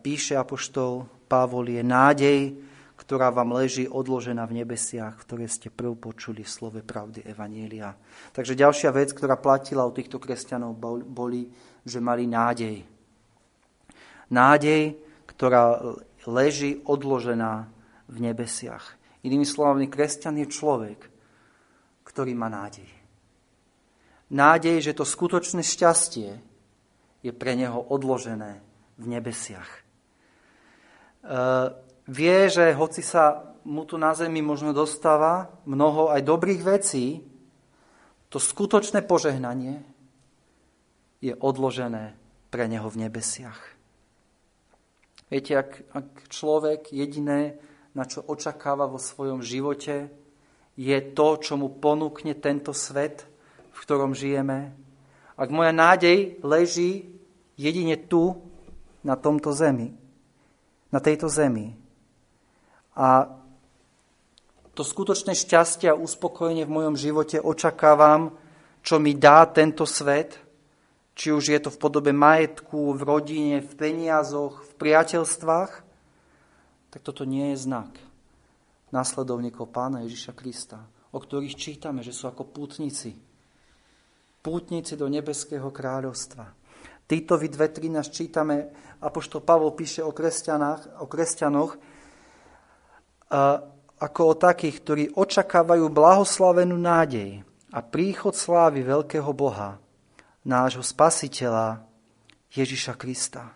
píše 0.00 0.38
apoštol 0.38 1.04
Pavol, 1.28 1.68
je 1.68 1.82
nádej, 1.84 2.40
ktorá 2.94 3.28
vám 3.28 3.52
leží 3.52 3.84
odložená 3.84 4.46
v 4.48 4.64
nebesiach, 4.64 5.18
ktoré 5.20 5.44
ste 5.50 5.68
prv 5.68 5.98
počuli 5.98 6.40
v 6.40 6.48
slove 6.48 6.80
pravdy 6.80 7.26
Evanielia. 7.26 7.92
Takže 8.32 8.56
ďalšia 8.56 8.94
vec, 8.94 9.12
ktorá 9.12 9.36
platila 9.36 9.84
u 9.84 9.92
týchto 9.92 10.16
kresťanov, 10.16 10.78
boli, 11.04 11.50
že 11.84 12.00
mali 12.00 12.24
nádej. 12.24 12.80
Nádej, 14.32 14.96
ktorá 15.28 15.84
leží 16.24 16.80
odložená 16.86 17.68
v 18.08 18.16
nebesiach. 18.24 18.96
Inými 19.20 19.44
slovami, 19.44 19.90
kresťan 19.90 20.40
je 20.40 20.48
človek, 20.48 21.00
ktorý 22.08 22.32
má 22.32 22.48
nádej. 22.48 22.88
Nádej, 24.32 24.80
že 24.80 24.96
to 24.96 25.04
skutočné 25.04 25.60
šťastie 25.60 26.40
je 27.24 27.32
pre 27.32 27.56
neho 27.56 27.80
odložené 27.80 28.60
v 29.00 29.06
nebesiach. 29.08 29.70
E, 29.72 29.80
vie, 32.04 32.36
že 32.52 32.76
hoci 32.76 33.00
sa 33.00 33.56
mu 33.64 33.88
tu 33.88 33.96
na 33.96 34.12
zemi 34.12 34.44
možno 34.44 34.76
dostáva 34.76 35.48
mnoho 35.64 36.12
aj 36.12 36.20
dobrých 36.20 36.62
vecí, 36.62 37.24
to 38.28 38.36
skutočné 38.36 39.00
požehnanie 39.08 39.80
je 41.24 41.32
odložené 41.32 42.12
pre 42.52 42.68
neho 42.68 42.84
v 42.92 43.08
nebesiach. 43.08 43.56
Viete, 45.32 45.56
ak, 45.56 45.70
ak 45.96 46.06
človek 46.28 46.92
jediné, 46.92 47.56
na 47.96 48.04
čo 48.04 48.20
očakáva 48.20 48.84
vo 48.84 49.00
svojom 49.00 49.40
živote, 49.40 50.12
je 50.76 50.98
to, 51.16 51.28
čo 51.40 51.56
mu 51.56 51.72
ponúkne 51.72 52.36
tento 52.36 52.76
svet, 52.76 53.24
v 53.72 53.78
ktorom 53.80 54.12
žijeme, 54.12 54.74
ak 55.34 55.48
moja 55.50 55.72
nádej 55.74 56.38
leží 56.46 57.13
jedine 57.58 57.96
tu, 57.96 58.38
na 59.04 59.16
tomto 59.20 59.52
zemi, 59.52 59.92
na 60.88 60.98
tejto 60.98 61.28
zemi. 61.28 61.76
A 62.96 63.28
to 64.72 64.82
skutočné 64.82 65.36
šťastie 65.36 65.92
a 65.92 65.98
uspokojenie 65.98 66.64
v 66.64 66.74
mojom 66.74 66.96
živote 66.96 67.38
očakávam, 67.38 68.34
čo 68.80 68.98
mi 68.98 69.14
dá 69.14 69.44
tento 69.46 69.84
svet, 69.84 70.40
či 71.14 71.30
už 71.30 71.44
je 71.46 71.60
to 71.62 71.70
v 71.70 71.78
podobe 71.78 72.10
majetku, 72.10 72.96
v 72.96 73.02
rodine, 73.06 73.56
v 73.62 73.72
peniazoch, 73.78 74.66
v 74.66 74.72
priateľstvách, 74.82 75.72
tak 76.90 77.00
toto 77.02 77.22
nie 77.22 77.54
je 77.54 77.70
znak 77.70 77.90
následovníkov 78.94 79.74
pána 79.74 80.06
Ježiša 80.06 80.32
Krista, 80.38 80.78
o 81.10 81.18
ktorých 81.18 81.58
čítame, 81.58 82.06
že 82.06 82.14
sú 82.14 82.30
ako 82.30 82.46
pútnici. 82.46 83.18
Pútnici 84.42 84.94
do 84.94 85.10
nebeského 85.10 85.66
kráľovstva. 85.74 86.63
Týtovi 87.04 87.52
2.13 87.52 88.08
čítame, 88.08 88.72
apoštol 89.04 89.44
Pavol 89.44 89.76
píše 89.76 90.00
o, 90.00 90.08
o 90.08 91.06
kresťanoch, 91.06 91.72
ako 94.00 94.20
o 94.24 94.34
takých, 94.34 94.76
ktorí 94.80 95.04
očakávajú 95.12 95.84
blahoslavenú 95.92 96.76
nádej 96.80 97.44
a 97.74 97.78
príchod 97.84 98.32
slávy 98.32 98.80
veľkého 98.80 99.28
Boha, 99.36 99.76
nášho 100.44 100.84
spasiteľa 100.84 101.84
Ježiša 102.52 102.94
Krista. 102.96 103.52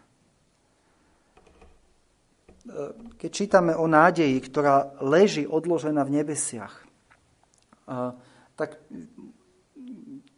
Keď 3.17 3.31
čítame 3.33 3.73
o 3.73 3.89
nádeji, 3.89 4.37
ktorá 4.45 4.93
leží 5.01 5.49
odložená 5.49 6.05
v 6.05 6.21
nebesiach, 6.21 6.85
tak 8.61 8.77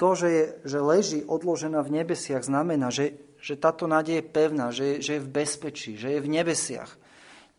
to, 0.01 0.17
že, 0.17 0.29
je, 0.33 0.45
že 0.65 0.79
leží 0.81 1.21
odložená 1.21 1.85
v 1.85 2.01
nebesiach, 2.01 2.41
znamená, 2.41 2.89
že, 2.89 3.21
že 3.37 3.61
táto 3.61 3.85
nádej 3.85 4.25
je 4.25 4.25
pevná, 4.25 4.73
že, 4.73 5.05
že 5.05 5.21
je 5.21 5.25
v 5.29 5.33
bezpečí, 5.45 6.01
že 6.01 6.17
je 6.17 6.25
v 6.25 6.33
nebesiach. 6.41 6.89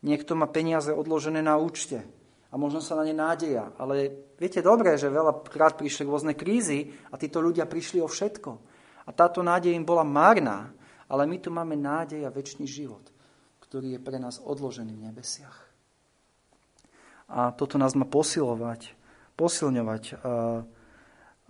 Niekto 0.01 0.33
má 0.33 0.49
peniaze 0.49 0.89
odložené 0.89 1.45
na 1.45 1.61
účte 1.61 2.01
a 2.49 2.57
možno 2.57 2.81
sa 2.81 2.97
na 2.97 3.05
ne 3.05 3.13
nádeja. 3.13 3.69
Ale 3.77 4.09
viete 4.41 4.65
dobre, 4.65 4.97
že 4.97 5.13
veľakrát 5.13 5.77
prišli 5.77 6.09
rôzne 6.09 6.33
krízy 6.33 6.89
a 7.13 7.21
títo 7.21 7.37
ľudia 7.45 7.69
prišli 7.69 8.01
o 8.01 8.09
všetko. 8.09 8.51
A 9.05 9.09
táto 9.13 9.45
nádej 9.45 9.77
im 9.77 9.85
bola 9.85 10.01
marná, 10.01 10.73
ale 11.05 11.29
my 11.29 11.37
tu 11.37 11.53
máme 11.53 11.77
nádej 11.77 12.25
a 12.25 12.33
väčší 12.33 12.65
život, 12.65 13.05
ktorý 13.61 13.97
je 13.97 13.99
pre 14.01 14.17
nás 14.17 14.41
odložený 14.41 14.97
v 14.97 15.05
nebesiach. 15.13 15.57
A 17.29 17.53
toto 17.53 17.77
nás 17.77 17.93
má 17.93 18.09
posilovať, 18.09 18.97
posilňovať 19.37 20.17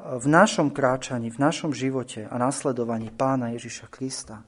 v 0.01 0.25
našom 0.25 0.73
kráčaní, 0.73 1.29
v 1.29 1.39
našom 1.39 1.71
živote 1.71 2.25
a 2.25 2.35
nasledovaní 2.41 3.13
pána 3.13 3.53
Ježiša 3.53 3.87
Krista 3.87 4.41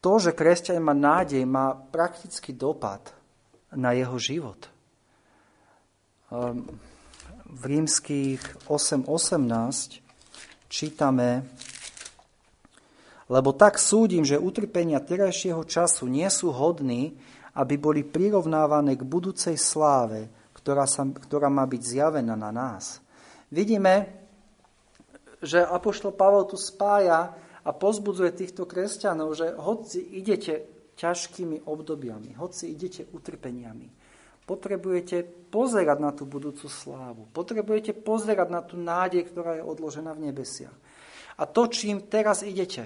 to, 0.00 0.12
že 0.18 0.32
kresťan 0.32 0.80
má 0.80 0.96
nádej, 0.96 1.44
má 1.44 1.76
praktický 1.76 2.56
dopad 2.56 3.12
na 3.76 3.92
jeho 3.92 4.16
život. 4.16 4.66
Ehm, 6.32 6.66
v 7.50 7.62
rímských 7.66 8.40
8.18 8.66 10.00
čítame, 10.72 11.44
lebo 13.30 13.54
tak 13.54 13.78
súdim, 13.78 14.24
že 14.24 14.40
utrpenia 14.40 14.98
terajšieho 14.98 15.62
času 15.68 16.08
nie 16.08 16.26
sú 16.32 16.50
hodní, 16.50 17.14
aby 17.54 17.74
boli 17.76 18.02
prirovnávané 18.06 18.96
k 18.96 19.02
budúcej 19.06 19.58
sláve, 19.58 20.30
ktorá, 20.60 20.84
sa, 20.84 21.08
ktorá 21.08 21.48
má 21.48 21.64
byť 21.64 21.82
zjavená 21.82 22.36
na 22.36 22.50
nás. 22.52 23.00
Vidíme, 23.50 24.20
že 25.40 25.64
Apoštol 25.64 26.12
Pavel 26.12 26.44
tu 26.46 26.60
spája 26.60 27.32
a 27.64 27.70
pozbudzuje 27.72 28.30
týchto 28.36 28.68
kresťanov, 28.68 29.36
že 29.36 29.52
hoci 29.56 30.00
idete 30.20 30.68
ťažkými 31.00 31.64
obdobiami, 31.64 32.36
hoci 32.36 32.76
idete 32.76 33.08
utrpeniami, 33.08 33.88
potrebujete 34.44 35.24
pozerať 35.48 35.98
na 35.98 36.10
tú 36.12 36.28
budúcu 36.28 36.68
slávu. 36.68 37.26
Potrebujete 37.32 37.96
pozerať 37.96 38.48
na 38.52 38.60
tú 38.60 38.76
nádej, 38.76 39.26
ktorá 39.32 39.58
je 39.58 39.64
odložená 39.64 40.12
v 40.12 40.30
nebesiach. 40.30 40.76
A 41.40 41.48
to, 41.48 41.72
čím 41.72 42.04
teraz 42.06 42.44
idete, 42.44 42.84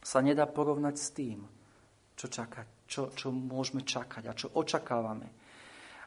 sa 0.00 0.20
nedá 0.20 0.44
porovnať 0.44 0.94
s 0.96 1.08
tým, 1.16 1.38
čo, 2.16 2.26
čakať, 2.28 2.66
čo, 2.84 3.02
čo 3.16 3.32
môžeme 3.32 3.80
čakať 3.80 4.22
a 4.28 4.36
čo 4.36 4.52
očakávame. 4.52 5.39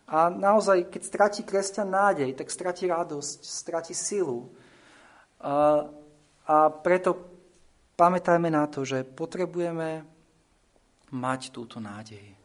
A 0.07 0.27
naozaj, 0.29 0.91
keď 0.91 1.01
stratí 1.03 1.41
kresťan 1.47 1.89
nádej, 1.89 2.35
tak 2.35 2.51
stratí 2.51 2.87
radosť, 2.91 3.39
stratí 3.43 3.95
silu. 3.95 4.51
A, 5.39 5.87
a 6.43 6.55
preto 6.69 7.15
pamätajme 7.95 8.51
na 8.51 8.67
to, 8.67 8.83
že 8.83 9.07
potrebujeme 9.07 10.03
mať 11.13 11.41
túto 11.55 11.79
nádej. 11.79 12.35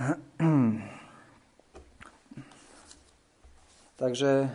Takže 4.00 4.48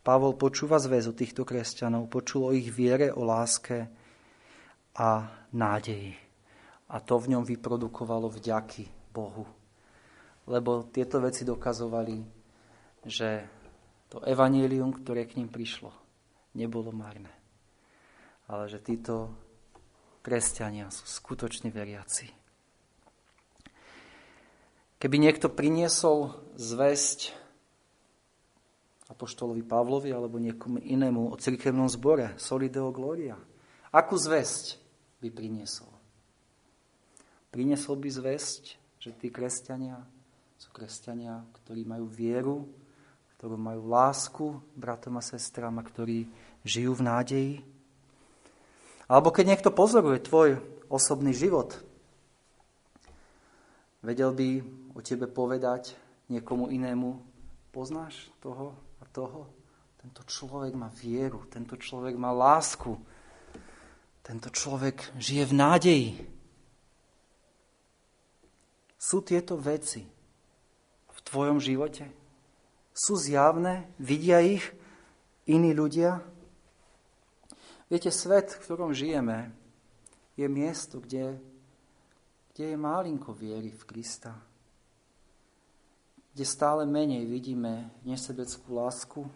Pavol 0.00 0.34
počúva 0.36 0.76
zväz 0.80 1.08
týchto 1.12 1.44
kresťanov, 1.44 2.08
počul 2.12 2.50
o 2.50 2.54
ich 2.56 2.68
viere, 2.72 3.12
o 3.12 3.24
láske 3.24 3.88
a 4.96 5.28
nádeji. 5.52 6.29
A 6.90 6.98
to 6.98 7.22
v 7.22 7.36
ňom 7.36 7.46
vyprodukovalo 7.46 8.26
vďaky 8.26 9.14
Bohu. 9.14 9.46
Lebo 10.50 10.82
tieto 10.90 11.22
veci 11.22 11.46
dokazovali, 11.46 12.18
že 13.06 13.46
to 14.10 14.18
evanílium, 14.26 14.90
ktoré 14.90 15.22
k 15.30 15.38
ním 15.38 15.46
prišlo, 15.46 15.94
nebolo 16.58 16.90
marné. 16.90 17.30
Ale 18.50 18.66
že 18.66 18.82
títo 18.82 19.30
kresťania 20.26 20.90
sú 20.90 21.06
skutočne 21.06 21.70
veriaci. 21.70 22.26
Keby 25.00 25.16
niekto 25.16 25.48
priniesol 25.48 26.34
zväzť 26.58 27.32
apoštolovi 29.10 29.64
Pavlovi 29.66 30.14
alebo 30.14 30.38
niekomu 30.38 30.78
inému 30.78 31.34
o 31.34 31.36
cirkevnom 31.40 31.90
zbore, 31.90 32.36
Solideo 32.38 32.94
Gloria, 32.94 33.34
akú 33.90 34.14
zväzť 34.14 34.78
by 35.18 35.28
priniesol? 35.34 35.89
Priniesol 37.50 37.98
by 37.98 38.08
zväzť, 38.10 38.62
že 39.02 39.10
tí 39.18 39.28
kresťania 39.34 39.98
sú 40.60 40.68
kresťania, 40.76 41.40
ktorí 41.62 41.88
majú 41.88 42.06
vieru, 42.06 42.68
ktorú 43.40 43.56
majú 43.56 43.88
lásku 43.88 44.46
bratom 44.76 45.16
a 45.16 45.24
sestram 45.24 45.80
a 45.80 45.82
ktorí 45.82 46.28
žijú 46.62 47.00
v 47.00 47.06
nádeji. 47.08 47.54
Alebo 49.08 49.32
keď 49.32 49.56
niekto 49.56 49.72
pozoruje 49.72 50.20
tvoj 50.20 50.60
osobný 50.92 51.32
život, 51.32 51.74
vedel 54.04 54.30
by 54.36 54.48
o 54.92 55.00
tebe 55.00 55.24
povedať 55.24 55.96
niekomu 56.28 56.68
inému, 56.68 57.18
poznáš 57.72 58.28
toho 58.44 58.76
a 59.00 59.08
toho? 59.08 59.48
Tento 59.98 60.22
človek 60.28 60.76
má 60.76 60.92
vieru, 60.92 61.48
tento 61.48 61.80
človek 61.80 62.14
má 62.20 62.30
lásku, 62.36 63.00
tento 64.20 64.52
človek 64.52 65.16
žije 65.16 65.44
v 65.48 65.54
nádeji. 65.56 66.08
Sú 69.00 69.24
tieto 69.24 69.56
veci 69.56 70.04
v 71.08 71.18
tvojom 71.24 71.56
živote? 71.56 72.20
sú 73.00 73.16
zjavné, 73.16 73.88
vidia 73.96 74.44
ich 74.44 74.64
iní 75.48 75.72
ľudia. 75.72 76.20
Viete, 77.88 78.12
svet, 78.12 78.52
v 78.54 78.62
ktorom 78.62 78.92
žijeme, 78.94 79.50
je 80.36 80.46
miesto, 80.46 81.00
kde, 81.00 81.40
kde 82.52 82.64
je 82.74 82.76
málinko 82.76 83.34
viery 83.34 83.72
v 83.72 83.82
Krista. 83.88 84.36
Kde 86.30 86.44
stále 86.46 86.86
menej 86.86 87.26
vidíme 87.26 87.90
nesebeckú 88.06 88.78
lásku. 88.78 89.26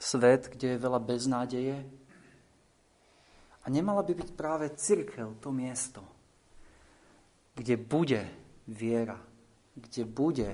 Svet, 0.00 0.50
kde 0.50 0.74
je 0.74 0.82
veľa 0.82 0.98
beznádeje. 0.98 1.86
A 3.62 3.66
nemala 3.70 4.02
by 4.02 4.12
byť 4.16 4.30
práve 4.34 4.68
církev 4.74 5.38
to 5.38 5.54
miesto, 5.54 6.02
kde 7.54 7.74
bude 7.76 8.22
viera, 8.66 9.18
kde 9.74 10.04
bude 10.04 10.50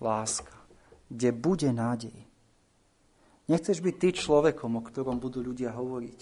láska 0.00 0.64
kde 1.14 1.30
bude 1.32 1.70
nádej. 1.72 2.16
Nechceš 3.46 3.78
byť 3.84 3.94
ty 4.00 4.08
človekom, 4.18 4.80
o 4.80 4.82
ktorom 4.82 5.20
budú 5.20 5.44
ľudia 5.44 5.70
hovoriť. 5.70 6.20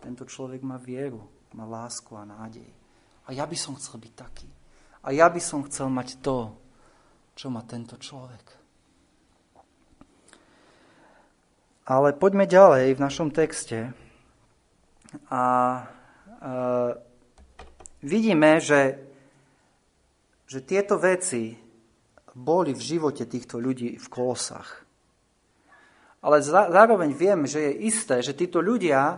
Tento 0.00 0.24
človek 0.24 0.62
má 0.62 0.78
vieru, 0.78 1.20
má 1.52 1.66
lásku 1.66 2.14
a 2.14 2.24
nádej. 2.24 2.66
A 3.26 3.34
ja 3.34 3.44
by 3.46 3.56
som 3.58 3.76
chcel 3.76 3.98
byť 3.98 4.14
taký. 4.14 4.48
A 5.02 5.10
ja 5.10 5.26
by 5.26 5.42
som 5.42 5.66
chcel 5.66 5.90
mať 5.90 6.22
to, 6.22 6.54
čo 7.34 7.50
má 7.50 7.66
tento 7.66 7.98
človek. 7.98 8.46
Ale 11.82 12.14
poďme 12.14 12.46
ďalej 12.46 12.94
v 12.94 13.02
našom 13.02 13.34
texte. 13.34 13.90
A 15.34 15.42
e, 15.74 15.82
vidíme, 18.06 18.62
že, 18.62 19.02
že 20.52 20.60
tieto 20.60 21.00
veci 21.00 21.56
boli 22.36 22.76
v 22.76 22.82
živote 22.84 23.24
týchto 23.24 23.56
ľudí 23.56 23.96
v 23.96 24.06
Kolosách. 24.12 24.84
Ale 26.20 26.44
zároveň 26.44 27.16
viem, 27.16 27.48
že 27.48 27.72
je 27.72 27.88
isté, 27.88 28.20
že 28.20 28.36
títo 28.36 28.60
ľudia 28.60 29.16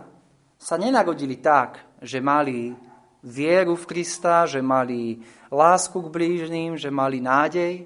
sa 0.55 0.79
nenarodili 0.79 1.43
tak, 1.43 1.83
že 1.99 2.23
mali 2.23 2.71
vieru 3.19 3.75
v 3.75 3.83
Krista, 3.83 4.47
že 4.47 4.63
mali 4.63 5.19
lásku 5.51 5.99
k 5.99 6.07
blížným, 6.07 6.79
že 6.79 6.87
mali 6.87 7.19
nádej, 7.19 7.83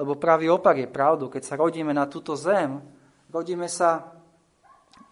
lebo 0.00 0.16
pravý 0.16 0.48
opak 0.48 0.80
je 0.80 0.88
pravdou. 0.88 1.28
Keď 1.28 1.44
sa 1.44 1.60
rodíme 1.60 1.92
na 1.92 2.08
túto 2.08 2.32
zem, 2.40 2.80
rodíme 3.28 3.68
sa 3.68 4.16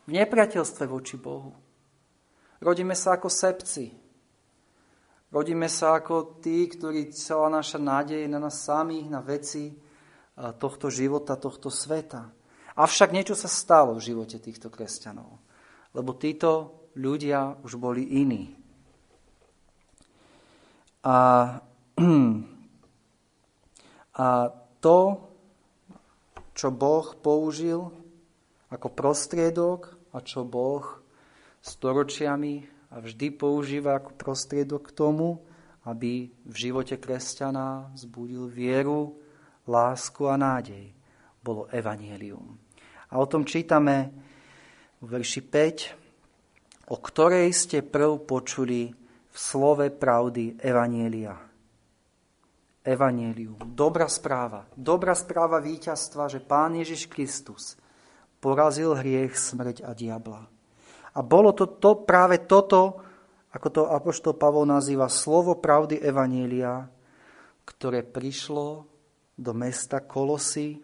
v 0.09 0.17
nepriateľstve 0.17 0.89
voči 0.89 1.21
Bohu. 1.21 1.53
Rodíme 2.65 2.97
sa 2.97 3.21
ako 3.21 3.29
sepci. 3.29 4.00
Rodíme 5.31 5.71
sa 5.71 6.03
ako 6.03 6.43
tí, 6.43 6.67
ktorí 6.67 7.15
celá 7.15 7.47
naša 7.47 7.79
nádej 7.79 8.27
na 8.27 8.43
nás 8.43 8.67
samých, 8.67 9.07
na 9.07 9.23
veci 9.23 9.71
tohto 10.35 10.91
života, 10.91 11.39
tohto 11.39 11.71
sveta. 11.71 12.35
Avšak 12.75 13.15
niečo 13.15 13.39
sa 13.39 13.47
stalo 13.47 13.95
v 13.95 14.11
živote 14.11 14.43
týchto 14.43 14.75
kresťanov. 14.75 15.39
Lebo 15.95 16.19
títo 16.19 16.83
ľudia 16.99 17.63
už 17.63 17.79
boli 17.79 18.11
iní. 18.19 18.59
A, 21.07 21.19
a 24.19 24.27
to, 24.83 24.99
čo 26.59 26.69
Boh 26.75 27.07
použil 27.23 27.87
ako 28.75 28.89
prostriedok 28.91 29.95
a 30.11 30.19
čo 30.27 30.43
Boh 30.43 30.83
storočiami 31.63 32.80
a 32.91 32.99
vždy 32.99 33.31
používa 33.35 34.03
ako 34.03 34.19
prostriedok 34.19 34.91
k 34.91 34.97
tomu, 34.99 35.39
aby 35.87 36.29
v 36.45 36.55
živote 36.55 36.99
kresťana 36.99 37.95
zbudil 37.97 38.51
vieru, 38.51 39.17
lásku 39.65 40.27
a 40.27 40.37
nádej, 40.37 40.93
bolo 41.41 41.71
evanielium. 41.71 42.59
A 43.11 43.19
o 43.19 43.27
tom 43.27 43.47
čítame 43.47 44.13
v 45.01 45.07
verši 45.07 45.41
5, 45.47 46.93
o 46.93 46.97
ktorej 46.99 47.55
ste 47.55 47.81
prv 47.87 48.27
počuli 48.27 48.91
v 49.31 49.37
slove 49.39 49.87
pravdy 49.95 50.59
evanielia 50.59 51.51
Evangelium, 52.81 53.61
dobrá 53.77 54.09
správa, 54.09 54.65
dobrá 54.73 55.13
správa 55.13 55.61
víťazstva, 55.61 56.33
že 56.33 56.41
Pán 56.41 56.81
Ježiš 56.81 57.13
Kristus 57.13 57.77
porazil 58.41 58.97
hriech, 58.97 59.37
smrť 59.37 59.85
a 59.85 59.93
diabla. 59.93 60.49
A 61.15 61.21
bolo 61.27 61.51
to, 61.51 61.67
to 61.79 62.07
práve 62.07 62.47
toto, 62.47 63.03
ako 63.51 63.69
to 63.71 63.83
Apoštol 63.91 64.39
Pavol 64.39 64.63
nazýva, 64.67 65.11
slovo 65.11 65.59
pravdy 65.59 65.99
Evanielia, 65.99 66.87
ktoré 67.67 68.07
prišlo 68.07 68.87
do 69.35 69.53
mesta 69.55 69.99
Kolosy 69.99 70.79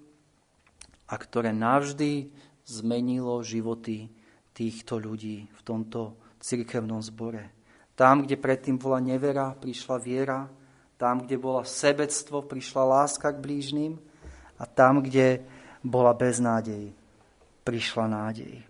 a 1.06 1.14
ktoré 1.14 1.54
navždy 1.54 2.26
zmenilo 2.66 3.38
životy 3.46 4.10
týchto 4.50 4.98
ľudí 4.98 5.46
v 5.46 5.60
tomto 5.62 6.18
cirkevnom 6.42 6.98
zbore. 6.98 7.54
Tam, 7.94 8.26
kde 8.26 8.34
predtým 8.34 8.76
bola 8.76 8.98
nevera, 8.98 9.54
prišla 9.54 9.96
viera, 10.02 10.50
tam, 10.98 11.22
kde 11.22 11.38
bola 11.38 11.62
sebectvo, 11.62 12.42
prišla 12.44 12.82
láska 12.82 13.30
k 13.30 13.40
blížnym 13.40 13.94
a 14.58 14.64
tam, 14.66 15.04
kde 15.04 15.44
bola 15.86 16.10
beznádej, 16.16 16.90
prišla 17.62 18.04
nádej. 18.10 18.65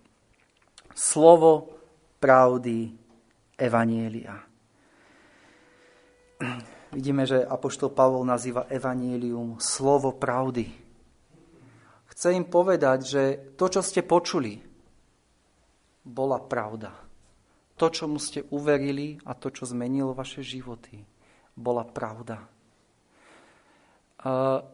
Slovo 0.97 1.77
pravdy 2.17 2.89
Evanielia. 3.61 4.33
Vidíme, 6.97 7.29
že 7.29 7.45
Apoštol 7.45 7.93
Pavol 7.93 8.25
nazýva 8.25 8.65
Evanielium 8.73 9.61
slovo 9.61 10.17
pravdy. 10.17 10.65
Chce 12.17 12.33
im 12.33 12.49
povedať, 12.49 12.99
že 13.05 13.23
to, 13.61 13.69
čo 13.69 13.85
ste 13.85 14.01
počuli, 14.01 14.57
bola 16.01 16.41
pravda. 16.41 16.97
To, 17.77 17.93
čomu 17.93 18.17
ste 18.17 18.49
uverili 18.49 19.21
a 19.29 19.37
to, 19.37 19.53
čo 19.53 19.69
zmenilo 19.69 20.17
vaše 20.17 20.41
životy, 20.41 20.97
bola 21.53 21.85
pravda. 21.85 22.41
A 24.25 24.65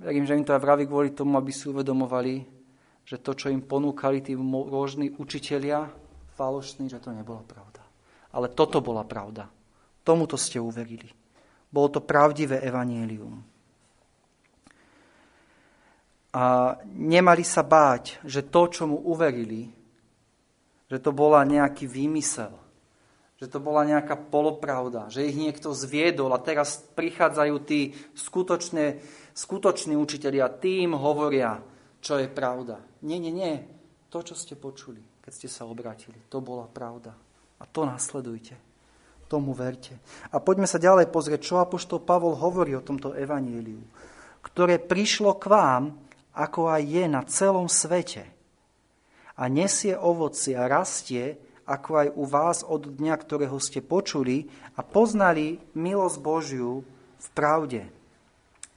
verím, 0.00 0.24
že 0.24 0.40
im 0.40 0.46
to 0.48 0.56
aj 0.56 0.64
vraví 0.64 0.88
kvôli 0.88 1.12
tomu, 1.12 1.36
aby 1.36 1.52
si 1.52 1.68
uvedomovali, 1.68 2.55
že 3.06 3.22
to, 3.22 3.38
čo 3.38 3.54
im 3.54 3.62
ponúkali 3.62 4.18
tí 4.18 4.34
rôzni 4.34 5.14
učitelia, 5.14 5.86
falošní, 6.34 6.90
že 6.90 6.98
to 6.98 7.14
nebola 7.14 7.40
pravda. 7.46 7.86
Ale 8.34 8.50
toto 8.50 8.82
bola 8.82 9.06
pravda. 9.06 9.46
Tomuto 10.02 10.34
ste 10.34 10.58
uverili. 10.58 11.06
Bolo 11.70 11.88
to 11.88 12.00
pravdivé 12.02 12.60
evanielium. 12.66 13.46
A 16.36 16.76
nemali 16.84 17.46
sa 17.46 17.64
báť, 17.64 18.20
že 18.26 18.44
to, 18.44 18.68
čo 18.68 18.84
mu 18.90 18.98
uverili, 19.08 19.72
že 20.90 20.98
to 21.00 21.14
bola 21.14 21.46
nejaký 21.46 21.88
výmysel, 21.88 22.52
že 23.40 23.46
to 23.48 23.56
bola 23.56 23.88
nejaká 23.88 24.18
polopravda, 24.18 25.08
že 25.08 25.24
ich 25.24 25.36
niekto 25.38 25.72
zviedol 25.72 26.34
a 26.36 26.42
teraz 26.42 26.84
prichádzajú 26.92 27.56
tí 27.64 27.96
skutočné, 28.12 29.00
skutoční 29.32 29.96
učiteľia, 29.96 30.52
tým 30.60 30.92
hovoria, 30.92 31.60
čo 32.06 32.22
je 32.22 32.30
pravda. 32.30 32.78
Nie, 33.02 33.18
nie, 33.18 33.34
nie. 33.34 33.66
To, 34.14 34.22
čo 34.22 34.38
ste 34.38 34.54
počuli, 34.54 35.02
keď 35.26 35.32
ste 35.34 35.48
sa 35.50 35.66
obratili, 35.66 36.14
to 36.30 36.38
bola 36.38 36.70
pravda. 36.70 37.10
A 37.58 37.66
to 37.66 37.82
nasledujte. 37.82 38.54
Tomu 39.26 39.50
verte. 39.58 39.98
A 40.30 40.38
poďme 40.38 40.70
sa 40.70 40.78
ďalej 40.78 41.10
pozrieť, 41.10 41.42
čo 41.42 41.58
Apoštol 41.58 42.06
Pavol 42.06 42.38
hovorí 42.38 42.78
o 42.78 42.86
tomto 42.86 43.10
evaníliu, 43.10 43.82
ktoré 44.38 44.78
prišlo 44.78 45.34
k 45.34 45.50
vám, 45.50 45.82
ako 46.30 46.70
aj 46.70 46.82
je 46.86 47.04
na 47.10 47.26
celom 47.26 47.66
svete. 47.66 48.22
A 49.34 49.50
nesie 49.50 49.98
ovoci 49.98 50.54
a 50.54 50.70
rastie, 50.70 51.42
ako 51.66 51.90
aj 52.06 52.08
u 52.14 52.24
vás 52.30 52.58
od 52.62 52.86
dňa, 52.86 53.18
ktorého 53.18 53.58
ste 53.58 53.82
počuli 53.82 54.46
a 54.78 54.86
poznali 54.86 55.58
milosť 55.74 56.16
Božiu 56.22 56.86
v 57.18 57.28
pravde. 57.34 57.82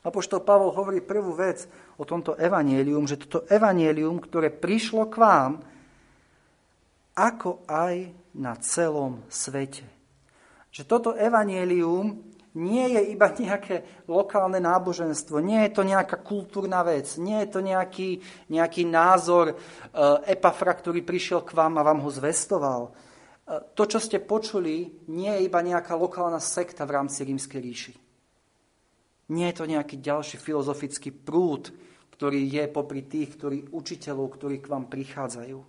Apoštol 0.02 0.42
Pavol 0.42 0.74
hovorí 0.74 1.06
prvú 1.06 1.38
vec 1.38 1.70
o 1.99 2.03
tomto 2.07 2.39
evanielium, 2.39 3.03
že 3.03 3.19
toto 3.19 3.43
evanielium, 3.51 4.23
ktoré 4.23 4.47
prišlo 4.47 5.12
k 5.12 5.15
vám, 5.19 5.51
ako 7.19 7.67
aj 7.67 8.07
na 8.39 8.55
celom 8.63 9.19
svete. 9.27 9.83
Že 10.71 10.83
toto 10.88 11.12
evanielium 11.12 12.23
nie 12.55 12.88
je 12.95 13.01
iba 13.13 13.27
nejaké 13.29 14.07
lokálne 14.07 14.57
náboženstvo, 14.63 15.43
nie 15.43 15.59
je 15.67 15.71
to 15.75 15.83
nejaká 15.83 16.23
kultúrna 16.23 16.81
vec, 16.81 17.19
nie 17.19 17.35
je 17.45 17.49
to 17.51 17.59
nejaký, 17.59 18.23
nejaký 18.49 18.88
názor 18.88 19.53
e, 19.53 19.55
Epafra, 20.33 20.73
ktorý 20.73 21.05
prišiel 21.05 21.45
k 21.45 21.53
vám 21.53 21.77
a 21.77 21.85
vám 21.85 22.01
ho 22.01 22.09
zvestoval. 22.09 22.81
E, 22.89 22.91
to, 23.77 23.83
čo 23.85 24.01
ste 24.01 24.23
počuli, 24.23 25.05
nie 25.12 25.29
je 25.29 25.45
iba 25.45 25.62
nejaká 25.62 25.93
lokálna 25.93 26.41
sekta 26.41 26.89
v 26.89 26.95
rámci 26.95 27.21
rímskej 27.21 27.59
ríši. 27.62 27.93
Nie 29.30 29.54
je 29.54 29.62
to 29.62 29.70
nejaký 29.70 30.02
ďalší 30.02 30.42
filozofický 30.42 31.13
prúd, 31.13 31.70
ktorý 32.18 32.44
je 32.50 32.68
popri 32.68 33.06
tých 33.06 33.38
ktorí, 33.38 33.72
učiteľov, 33.72 34.36
ktorí 34.36 34.60
k 34.60 34.68
vám 34.68 34.92
prichádzajú 34.92 35.60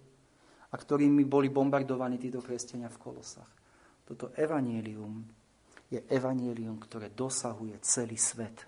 a 0.71 0.75
ktorými 0.75 1.23
boli 1.29 1.53
bombardovaní 1.53 2.19
títo 2.19 2.43
kresťania 2.43 2.89
v 2.91 2.99
kolosách. 2.99 3.51
Toto 4.07 4.35
evanielium 4.35 5.23
je 5.91 6.03
evanielium, 6.11 6.79
ktoré 6.83 7.11
dosahuje 7.15 7.79
celý 7.83 8.19
svet. 8.19 8.67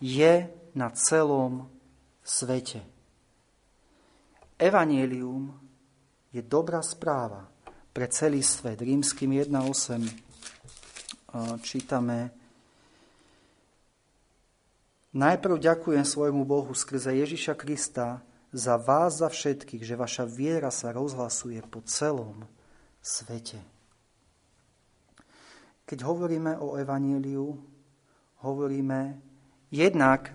Je 0.00 0.48
na 0.72 0.88
celom 0.92 1.68
svete. 2.24 2.80
Evanielium 4.56 5.52
je 6.32 6.40
dobrá 6.44 6.80
správa 6.80 7.44
pre 7.92 8.08
celý 8.08 8.40
svet. 8.40 8.80
Rímským 8.80 9.36
1.8 9.36 10.00
čítame 11.60 12.41
Najprv 15.12 15.60
ďakujem 15.60 16.08
svojmu 16.08 16.48
Bohu 16.48 16.72
skrze 16.72 17.12
Ježiša 17.12 17.52
Krista 17.52 18.24
za 18.48 18.80
vás, 18.80 19.20
za 19.20 19.28
všetkých, 19.28 19.84
že 19.84 19.92
vaša 19.92 20.24
viera 20.24 20.72
sa 20.72 20.88
rozhlasuje 20.88 21.60
po 21.68 21.84
celom 21.84 22.48
svete. 23.04 23.60
Keď 25.84 25.98
hovoríme 26.00 26.56
o 26.56 26.80
evaníliu, 26.80 27.60
hovoríme 28.40 29.20
jednak, 29.68 30.32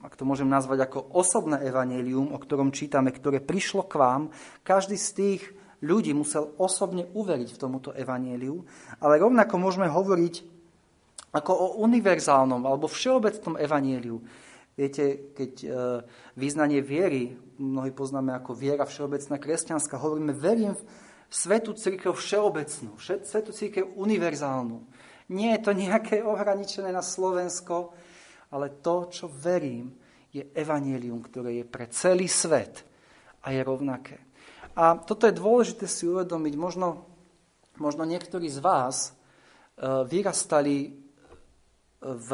ak 0.00 0.16
to 0.16 0.24
môžem 0.24 0.48
nazvať 0.48 0.88
ako 0.88 1.12
osobné 1.12 1.60
evanílium, 1.60 2.32
o 2.32 2.40
ktorom 2.40 2.72
čítame, 2.72 3.12
ktoré 3.12 3.44
prišlo 3.44 3.84
k 3.84 4.00
vám, 4.00 4.22
každý 4.64 4.96
z 4.96 5.08
tých 5.12 5.42
ľudí 5.84 6.16
musel 6.16 6.56
osobne 6.56 7.12
uveriť 7.12 7.48
v 7.52 7.60
tomuto 7.60 7.92
evaníliu, 7.92 8.64
ale 9.04 9.20
rovnako 9.20 9.60
môžeme 9.60 9.92
hovoriť 9.92 10.51
ako 11.32 11.52
o 11.52 11.66
univerzálnom 11.80 12.60
alebo 12.68 12.86
všeobecnom 12.86 13.56
evaníliu. 13.56 14.20
Viete, 14.72 15.32
keď 15.36 15.52
e, 15.64 15.68
význanie 16.36 16.80
viery, 16.80 17.36
mnohí 17.60 17.92
poznáme 17.92 18.32
ako 18.32 18.56
viera 18.56 18.88
všeobecná 18.88 19.36
kresťanská, 19.36 20.00
hovoríme, 20.00 20.32
verím 20.32 20.72
v 20.72 20.84
svetú 21.28 21.76
církev 21.76 22.12
všeobecnú, 22.12 22.96
svetú 23.00 23.52
církev 23.52 23.84
univerzálnu. 23.96 24.84
Nie 25.32 25.56
je 25.56 25.64
to 25.64 25.72
nejaké 25.76 26.24
ohraničené 26.32 26.92
na 26.92 27.04
Slovensko, 27.04 27.92
ale 28.52 28.80
to, 28.84 29.08
čo 29.08 29.28
verím, 29.28 29.96
je 30.32 30.48
evanelium, 30.56 31.20
ktoré 31.20 31.60
je 31.60 31.64
pre 31.68 31.92
celý 31.92 32.24
svet 32.24 32.84
a 33.44 33.52
je 33.52 33.60
rovnaké. 33.60 34.16
A 34.72 34.96
toto 34.96 35.28
je 35.28 35.36
dôležité 35.36 35.84
si 35.84 36.08
uvedomiť. 36.08 36.56
Možno, 36.56 37.04
možno 37.76 38.08
niektorí 38.08 38.48
z 38.48 38.64
vás 38.64 39.12
uh, 39.12 40.08
vyrastali 40.08 40.96
v, 42.02 42.30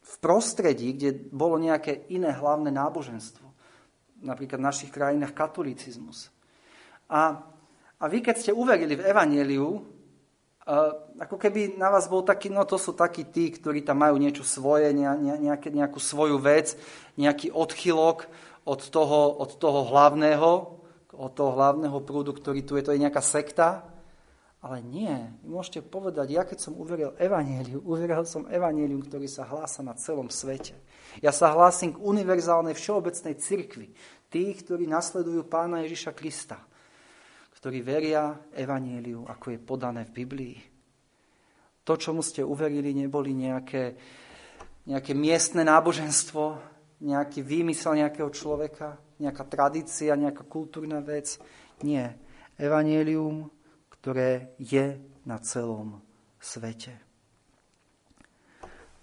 v 0.00 0.14
prostredí, 0.18 0.96
kde 0.96 1.28
bolo 1.28 1.60
nejaké 1.60 2.08
iné 2.08 2.32
hlavné 2.32 2.72
náboženstvo. 2.72 3.44
Napríklad 4.24 4.58
v 4.58 4.68
našich 4.68 4.90
krajinách 4.90 5.36
katolicizmus. 5.36 6.32
A, 7.12 7.44
a 8.00 8.04
vy, 8.08 8.24
keď 8.24 8.36
ste 8.40 8.52
uverili 8.56 8.96
v 8.96 9.04
Evangeliu, 9.04 9.84
ako 11.18 11.36
keby 11.42 11.74
na 11.74 11.90
vás 11.90 12.06
bol 12.06 12.22
taký, 12.22 12.46
no 12.46 12.62
to 12.62 12.78
sú 12.78 12.94
takí 12.94 13.26
tí, 13.26 13.50
ktorí 13.50 13.82
tam 13.82 14.06
majú 14.06 14.14
niečo 14.14 14.46
svoje, 14.46 14.94
nejaké, 14.94 15.74
nejakú 15.74 15.98
svoju 15.98 16.38
vec, 16.38 16.78
nejaký 17.18 17.50
odchylok 17.50 18.30
od 18.62 18.80
toho, 18.86 19.42
od 19.42 19.58
toho 19.58 19.90
hlavného, 19.90 20.50
od 21.12 21.32
toho 21.34 21.50
hlavného 21.58 21.98
prúdu, 22.06 22.30
ktorý 22.30 22.62
tu 22.62 22.78
je, 22.78 22.82
to 22.86 22.94
je 22.94 23.02
nejaká 23.02 23.18
sekta. 23.18 23.82
Ale 24.62 24.78
nie, 24.78 25.10
vy 25.42 25.48
môžete 25.50 25.82
povedať, 25.82 26.38
ja 26.38 26.46
keď 26.46 26.58
som 26.70 26.78
uveril 26.78 27.18
Evangeliu, 27.18 27.82
uveril 27.82 28.22
som 28.22 28.46
Evangelium, 28.46 29.02
ktorý 29.02 29.26
sa 29.26 29.42
hlása 29.42 29.82
na 29.82 29.98
celom 29.98 30.30
svete. 30.30 30.78
Ja 31.18 31.34
sa 31.34 31.50
hlásim 31.50 31.98
k 31.98 31.98
univerzálnej 31.98 32.78
všeobecnej 32.78 33.42
cirkvi, 33.42 33.90
tých, 34.30 34.62
ktorí 34.62 34.86
nasledujú 34.86 35.50
pána 35.50 35.82
Ježiša 35.82 36.14
Krista 36.14 36.62
ktorí 37.62 37.78
veria 37.78 38.50
Evanieliu, 38.58 39.22
ako 39.22 39.54
je 39.54 39.58
podané 39.62 40.02
v 40.02 40.26
Biblii. 40.26 40.58
To, 41.86 41.94
čomu 41.94 42.18
ste 42.18 42.42
uverili, 42.42 42.90
neboli 42.90 43.30
nejaké, 43.38 43.94
nejaké 44.90 45.14
miestne 45.14 45.62
náboženstvo, 45.62 46.58
nejaký 47.06 47.46
výmysel 47.46 48.02
nejakého 48.02 48.34
človeka, 48.34 48.98
nejaká 49.22 49.46
tradícia, 49.46 50.18
nejaká 50.18 50.42
kultúrna 50.42 50.98
vec. 51.06 51.38
Nie. 51.86 52.18
Evanielium, 52.58 53.46
ktoré 54.02 54.58
je 54.58 54.98
na 55.22 55.38
celom 55.38 56.02
svete. 56.42 56.90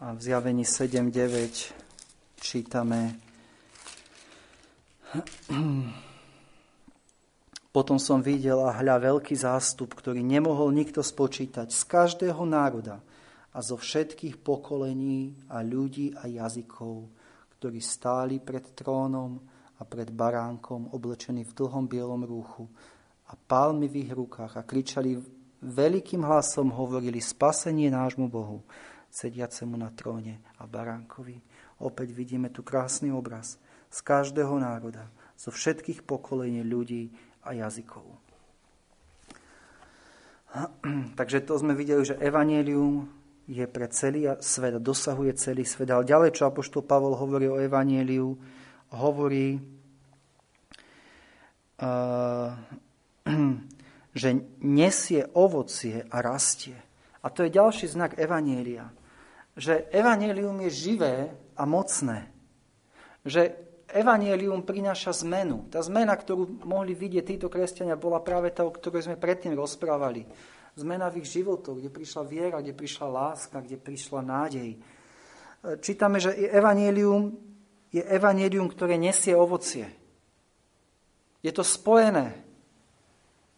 A 0.03 0.11
v 0.11 0.19
zjavení 0.19 0.67
7.9 0.67 2.35
čítame 2.35 3.15
potom 7.71 7.95
som 7.95 8.19
videl 8.19 8.59
a 8.59 8.75
hľa 8.75 9.15
veľký 9.15 9.39
zástup, 9.39 9.95
ktorý 9.95 10.19
nemohol 10.19 10.75
nikto 10.75 10.99
spočítať 10.99 11.71
z 11.71 11.81
každého 11.87 12.43
národa 12.43 12.99
a 13.55 13.63
zo 13.63 13.79
všetkých 13.79 14.43
pokolení 14.43 15.47
a 15.47 15.63
ľudí 15.63 16.11
a 16.11 16.27
jazykov, 16.27 17.07
ktorí 17.55 17.79
stáli 17.79 18.43
pred 18.43 18.75
trónom 18.75 19.39
a 19.79 19.87
pred 19.87 20.11
baránkom, 20.11 20.91
oblečení 20.91 21.47
v 21.47 21.55
dlhom 21.55 21.87
bielom 21.87 22.27
rúchu 22.27 22.67
a 23.29 23.33
palmivých 23.37 24.17
rukách 24.17 24.57
a 24.57 24.65
kričali 24.65 25.21
veľkým 25.61 26.25
hlasom, 26.25 26.73
hovorili 26.73 27.21
spasenie 27.21 27.93
nášmu 27.93 28.25
Bohu, 28.25 28.65
sediacemu 29.13 29.75
na 29.77 29.93
tróne 29.93 30.41
a 30.57 30.65
baránkovi. 30.65 31.37
Opäť 31.85 32.11
vidíme 32.11 32.49
tu 32.49 32.65
krásny 32.65 33.13
obraz 33.13 33.61
z 33.89 33.99
každého 34.01 34.57
národa, 34.59 35.09
zo 35.37 35.53
všetkých 35.53 36.03
pokolení 36.03 36.65
ľudí 36.65 37.13
a 37.45 37.53
jazykov. 37.53 38.05
Takže 41.19 41.45
to 41.45 41.53
sme 41.61 41.77
videli, 41.77 42.01
že 42.05 42.17
evanelium 42.17 43.07
je 43.49 43.65
pre 43.65 43.89
celý 43.89 44.29
svet, 44.41 44.77
dosahuje 44.77 45.33
celý 45.37 45.65
svet. 45.65 45.89
Ale 45.89 46.05
ďalej, 46.05 46.37
čo 46.37 46.45
Apoštol 46.49 46.85
Pavol 46.85 47.17
hovorí 47.17 47.49
o 47.49 47.57
evaneliu, 47.57 48.37
hovorí, 48.93 49.57
uh, 51.81 52.53
že 54.15 54.29
nesie 54.59 55.25
ovocie 55.37 56.05
a 56.09 56.17
rastie. 56.19 56.75
A 57.21 57.29
to 57.29 57.45
je 57.45 57.55
ďalší 57.55 57.85
znak 57.91 58.17
evanielia. 58.17 58.89
Že 59.59 59.91
evanelium 59.91 60.55
je 60.67 60.71
živé 60.71 61.15
a 61.53 61.63
mocné. 61.67 62.31
Že 63.27 63.69
Evangelium 63.89 64.61
prináša 64.61 65.09
zmenu. 65.25 65.65
Tá 65.73 65.81
zmena, 65.81 66.13
ktorú 66.13 66.61
mohli 66.61 66.93
vidieť 66.93 67.25
títo 67.25 67.47
kresťania, 67.49 67.97
bola 67.97 68.21
práve 68.21 68.53
tá, 68.53 68.61
o 68.61 68.69
ktorej 68.69 69.09
sme 69.09 69.17
predtým 69.17 69.57
rozprávali. 69.57 70.29
Zmena 70.77 71.09
v 71.09 71.25
ich 71.25 71.33
životoch, 71.33 71.81
kde 71.81 71.89
prišla 71.89 72.21
viera, 72.29 72.61
kde 72.61 72.77
prišla 72.77 73.07
láska, 73.09 73.57
kde 73.65 73.81
prišla 73.81 74.21
nádej. 74.21 74.77
Čítame, 75.81 76.21
že 76.21 76.37
Evangelium 76.37 77.33
je 77.89 78.05
Evangelium, 78.05 78.69
ktoré 78.69 78.95
nesie 79.01 79.33
ovocie. 79.33 79.89
Je 81.41 81.49
to 81.49 81.65
spojené. 81.65 82.45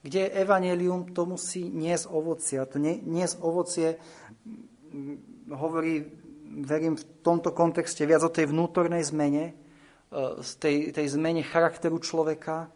Kde 0.01 0.19
je 0.27 0.33
Evangelium, 0.41 1.13
to 1.13 1.29
musí 1.29 1.69
niesť 1.69 2.09
ovocie. 2.09 2.57
A 2.57 2.65
to 2.65 2.81
niesť 2.81 3.37
ovocie 3.41 4.01
hovorí, 5.53 6.03
verím, 6.65 6.97
v 6.97 7.05
tomto 7.21 7.53
kontexte 7.53 8.03
viac 8.09 8.25
o 8.25 8.33
tej 8.33 8.49
vnútornej 8.49 9.05
zmene, 9.05 9.53
z 10.41 10.51
tej, 10.59 10.75
tej 10.91 11.07
zmene 11.15 11.39
charakteru 11.39 11.95
človeka 12.03 12.67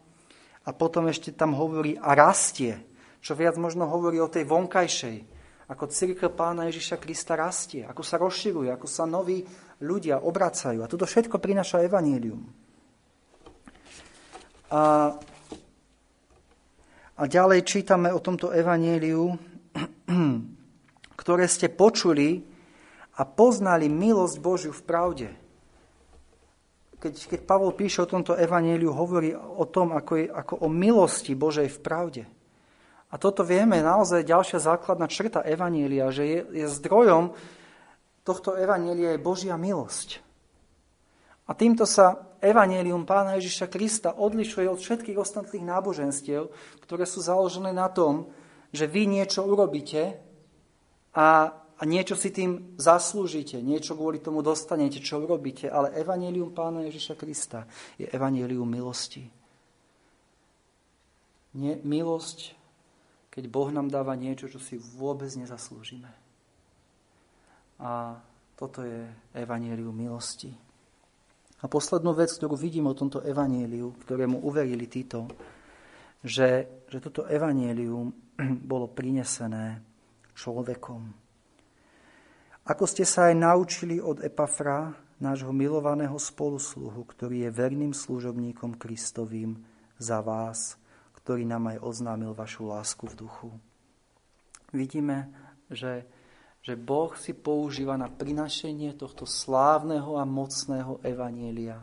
a 0.63 0.69
potom 0.71 1.11
ešte 1.11 1.35
tam 1.35 1.51
hovorí 1.51 1.99
a 1.99 2.15
rastie, 2.15 2.79
čo 3.19 3.35
viac 3.35 3.59
možno 3.59 3.85
hovorí 3.91 4.23
o 4.23 4.31
tej 4.31 4.47
vonkajšej, 4.47 5.17
ako 5.67 5.89
církev 5.89 6.29
pána 6.31 6.69
Ježiša 6.69 7.01
Krista 7.01 7.33
rastie, 7.35 7.83
ako 7.83 8.05
sa 8.05 8.21
rozširuje, 8.21 8.69
ako 8.69 8.87
sa 8.87 9.03
noví 9.09 9.43
ľudia 9.81 10.21
obracajú. 10.21 10.85
A 10.85 10.89
toto 10.89 11.09
všetko 11.09 11.41
prináša 11.41 11.81
evanílium. 11.83 12.45
A, 14.69 15.13
a 17.15 17.23
ďalej 17.27 17.63
čítame 17.63 18.11
o 18.11 18.19
tomto 18.19 18.51
evaníliu, 18.51 19.35
ktoré 21.21 21.45
ste 21.47 21.71
počuli 21.71 22.43
a 23.15 23.23
poznali 23.23 23.87
milosť 23.87 24.35
Božiu 24.43 24.73
v 24.75 24.83
pravde 24.83 25.29
keď, 27.05 27.37
keď 27.37 27.39
Pavol 27.45 27.77
píše 27.77 28.01
o 28.01 28.09
tomto 28.09 28.33
evaníliu, 28.33 28.89
hovorí 28.89 29.37
o 29.37 29.61
tom, 29.69 29.93
ako, 29.93 30.13
je, 30.17 30.25
ako 30.25 30.65
o 30.65 30.67
milosti 30.73 31.37
Božej 31.37 31.69
v 31.69 31.79
pravde. 31.85 32.23
A 33.13 33.21
toto 33.21 33.45
vieme, 33.45 33.85
naozaj 33.85 34.25
ďalšia 34.25 34.57
základná 34.57 35.05
črta 35.05 35.45
evanília, 35.45 36.09
že 36.09 36.25
je, 36.25 36.39
je 36.65 36.65
zdrojom 36.65 37.37
tohto 38.25 38.57
evanília 38.57 39.13
je 39.13 39.21
Božia 39.21 39.53
milosť. 39.53 40.25
A 41.45 41.53
týmto 41.53 41.85
sa 41.85 42.25
evanílium 42.45 43.09
pána 43.09 43.41
Ježiša 43.41 43.67
Krista 43.67 44.13
odlišuje 44.13 44.69
od 44.69 44.77
všetkých 44.77 45.17
ostatných 45.17 45.65
náboženstiev, 45.65 46.53
ktoré 46.85 47.09
sú 47.09 47.25
založené 47.25 47.73
na 47.73 47.89
tom, 47.89 48.29
že 48.69 48.85
vy 48.85 49.09
niečo 49.09 49.41
urobíte 49.41 50.21
a 51.17 51.49
a 51.75 51.83
niečo 51.83 52.15
si 52.15 52.31
tým 52.31 52.79
zaslúžite, 52.79 53.59
niečo 53.59 53.99
kvôli 53.99 54.23
tomu 54.23 54.39
dostanete, 54.39 55.03
čo 55.03 55.19
urobíte, 55.19 55.67
ale 55.67 55.91
evanílium 55.99 56.55
Pána 56.55 56.87
Ježiša 56.87 57.19
Krista 57.19 57.67
je 57.99 58.07
evanílium 58.07 58.63
milosti. 58.63 59.27
Nie, 61.55 61.75
milosť, 61.83 62.55
keď 63.27 63.43
Boh 63.51 63.71
nám 63.75 63.91
dáva 63.91 64.15
niečo, 64.15 64.47
čo 64.47 64.59
si 64.59 64.79
vôbec 64.79 65.27
nezaslúžime. 65.35 66.11
A 67.79 68.23
toto 68.55 68.83
je 68.83 69.03
evanílium 69.35 69.91
milosti. 69.91 70.55
A 71.61 71.71
poslednú 71.71 72.11
vec, 72.11 72.33
ktorú 72.35 72.59
vidím 72.59 72.91
o 72.91 72.97
tomto 72.97 73.23
evaníliu, 73.23 73.95
ktorému 74.03 74.43
uverili 74.43 74.89
títo, 74.91 75.29
že, 76.19 76.83
že 76.91 76.97
toto 76.99 77.29
evanílium 77.29 78.11
bolo 78.71 78.91
prinesené 78.91 79.79
človekom 80.35 81.25
ako 82.65 82.89
ste 82.89 83.05
sa 83.05 83.29
aj 83.29 83.37
naučili 83.37 84.01
od 84.01 84.25
Epafra, 84.25 84.89
nášho 85.21 85.53
milovaného 85.53 86.17
spolusluhu, 86.17 86.97
ktorý 87.05 87.45
je 87.45 87.53
verným 87.53 87.93
služobníkom 87.93 88.81
Kristovým 88.81 89.61
za 90.01 90.25
vás, 90.25 90.73
ktorý 91.21 91.45
nám 91.45 91.77
aj 91.77 91.85
oznámil 91.85 92.33
vašu 92.33 92.65
lásku 92.65 93.05
v 93.05 93.15
duchu. 93.21 93.49
Vidíme, 94.73 95.29
že, 95.69 96.09
že 96.65 96.73
Boh 96.73 97.13
si 97.13 97.37
používa 97.37 97.93
na 97.93 98.09
prinašenie 98.09 98.97
tohto 98.97 99.29
slávneho 99.29 100.17
a 100.17 100.25
mocného 100.25 100.97
evanielia 101.05 101.77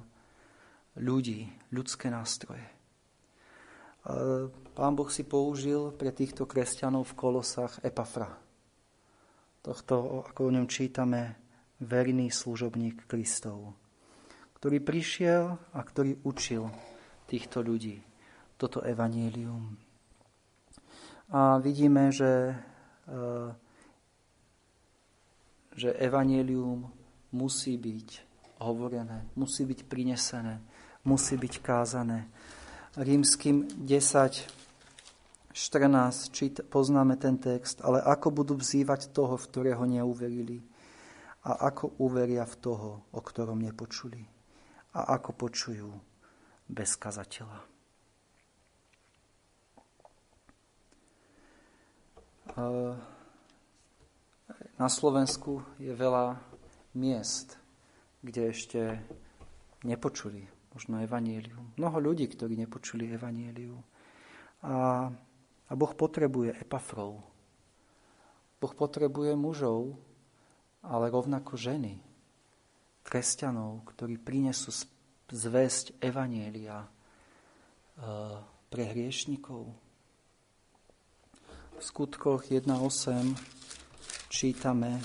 ľudí, 0.99 1.47
ľudské 1.71 2.11
nástroje. 2.11 2.67
Pán 4.75 4.93
Boh 4.99 5.07
si 5.07 5.23
použil 5.23 5.95
pre 5.95 6.11
týchto 6.11 6.51
kresťanov 6.51 7.15
v 7.15 7.17
Kolosách 7.17 7.79
Epafra 7.87 8.43
tohto, 9.63 10.27
ako 10.27 10.51
o 10.51 10.55
ňom 10.59 10.67
čítame, 10.67 11.39
verný 11.83 12.35
služobník 12.35 13.07
Kristov, 13.07 13.75
ktorý 14.59 14.83
prišiel 14.83 15.55
a 15.55 15.81
ktorý 15.83 16.19
učil 16.27 16.67
týchto 17.31 17.63
ľudí 17.63 18.03
toto 18.59 18.83
evanílium. 18.83 19.79
A 21.33 21.59
vidíme, 21.59 22.13
že, 22.13 22.53
e, 22.53 22.55
že 25.77 25.97
evanílium 25.97 26.89
musí 27.33 27.77
byť 27.81 28.09
hovorené, 28.61 29.27
musí 29.35 29.65
byť 29.65 29.81
prinesené, 29.89 30.61
musí 31.05 31.37
byť 31.37 31.55
kázané. 31.59 32.29
rímským 32.97 33.67
10, 33.89 34.63
14 35.53 36.33
čít, 36.33 36.61
poznáme 36.69 37.17
ten 37.17 37.37
text, 37.37 37.81
ale 37.85 38.01
ako 38.01 38.31
budú 38.31 38.55
vzývať 38.57 39.13
toho, 39.13 39.37
v 39.37 39.49
ktorého 39.49 39.85
neuverili 39.85 40.65
a 41.45 41.69
ako 41.73 41.99
uveria 41.99 42.45
v 42.47 42.57
toho, 42.57 42.91
o 43.13 43.21
ktorom 43.21 43.61
nepočuli 43.61 44.23
a 44.93 45.17
ako 45.17 45.31
počujú 45.33 45.91
bez 46.69 46.97
kazateľa. 46.97 47.59
Na 54.83 54.91
Slovensku 54.91 55.63
je 55.79 55.95
veľa 55.95 56.43
miest, 56.99 57.55
kde 58.27 58.51
ešte 58.51 58.99
nepočuli 59.87 60.51
možno 60.75 60.99
evanílium. 60.99 61.79
Mnoho 61.79 62.03
ľudí, 62.03 62.27
ktorí 62.27 62.59
nepočuli 62.59 63.15
evaníliu. 63.15 63.79
A 64.67 65.07
a 65.73 65.73
Boh 65.73 65.97
potrebuje 65.97 66.53
epafrov. 66.61 67.25
Boh 68.61 68.75
potrebuje 68.77 69.33
mužov, 69.33 69.97
ale 70.85 71.09
rovnako 71.09 71.57
ženy, 71.57 71.97
kresťanov, 73.01 73.81
ktorí 73.89 74.21
prinesú 74.21 74.69
zväzť 75.33 75.97
Evanielia 75.97 76.85
e, 76.85 76.89
pre 78.69 78.85
hriešnikov. 78.85 79.73
V 81.73 81.81
skutkoch 81.81 82.53
1.8 82.53 83.62
čítame 84.29 85.03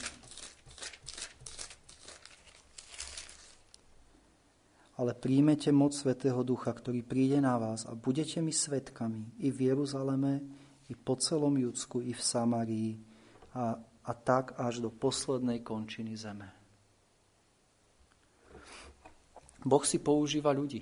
ale 4.97 5.13
príjmete 5.13 5.69
moc 5.69 5.93
Svetého 5.93 6.41
Ducha, 6.41 6.73
ktorý 6.73 7.05
príde 7.05 7.37
na 7.37 7.53
vás 7.61 7.85
a 7.85 7.93
budete 7.93 8.41
mi 8.41 8.49
svetkami 8.49 9.45
i 9.45 9.53
v 9.53 9.69
Jeruzaleme, 9.69 10.41
i 10.89 10.93
po 10.97 11.13
celom 11.21 11.53
Judsku, 11.53 12.01
i 12.01 12.17
v 12.17 12.21
Samarii 12.21 12.97
a, 13.53 13.77
a 13.77 14.11
tak 14.17 14.57
až 14.57 14.81
do 14.81 14.89
poslednej 14.89 15.61
končiny 15.61 16.17
zeme. 16.17 16.49
Boh 19.61 19.83
si 19.85 20.01
používa 20.01 20.49
ľudí. 20.49 20.81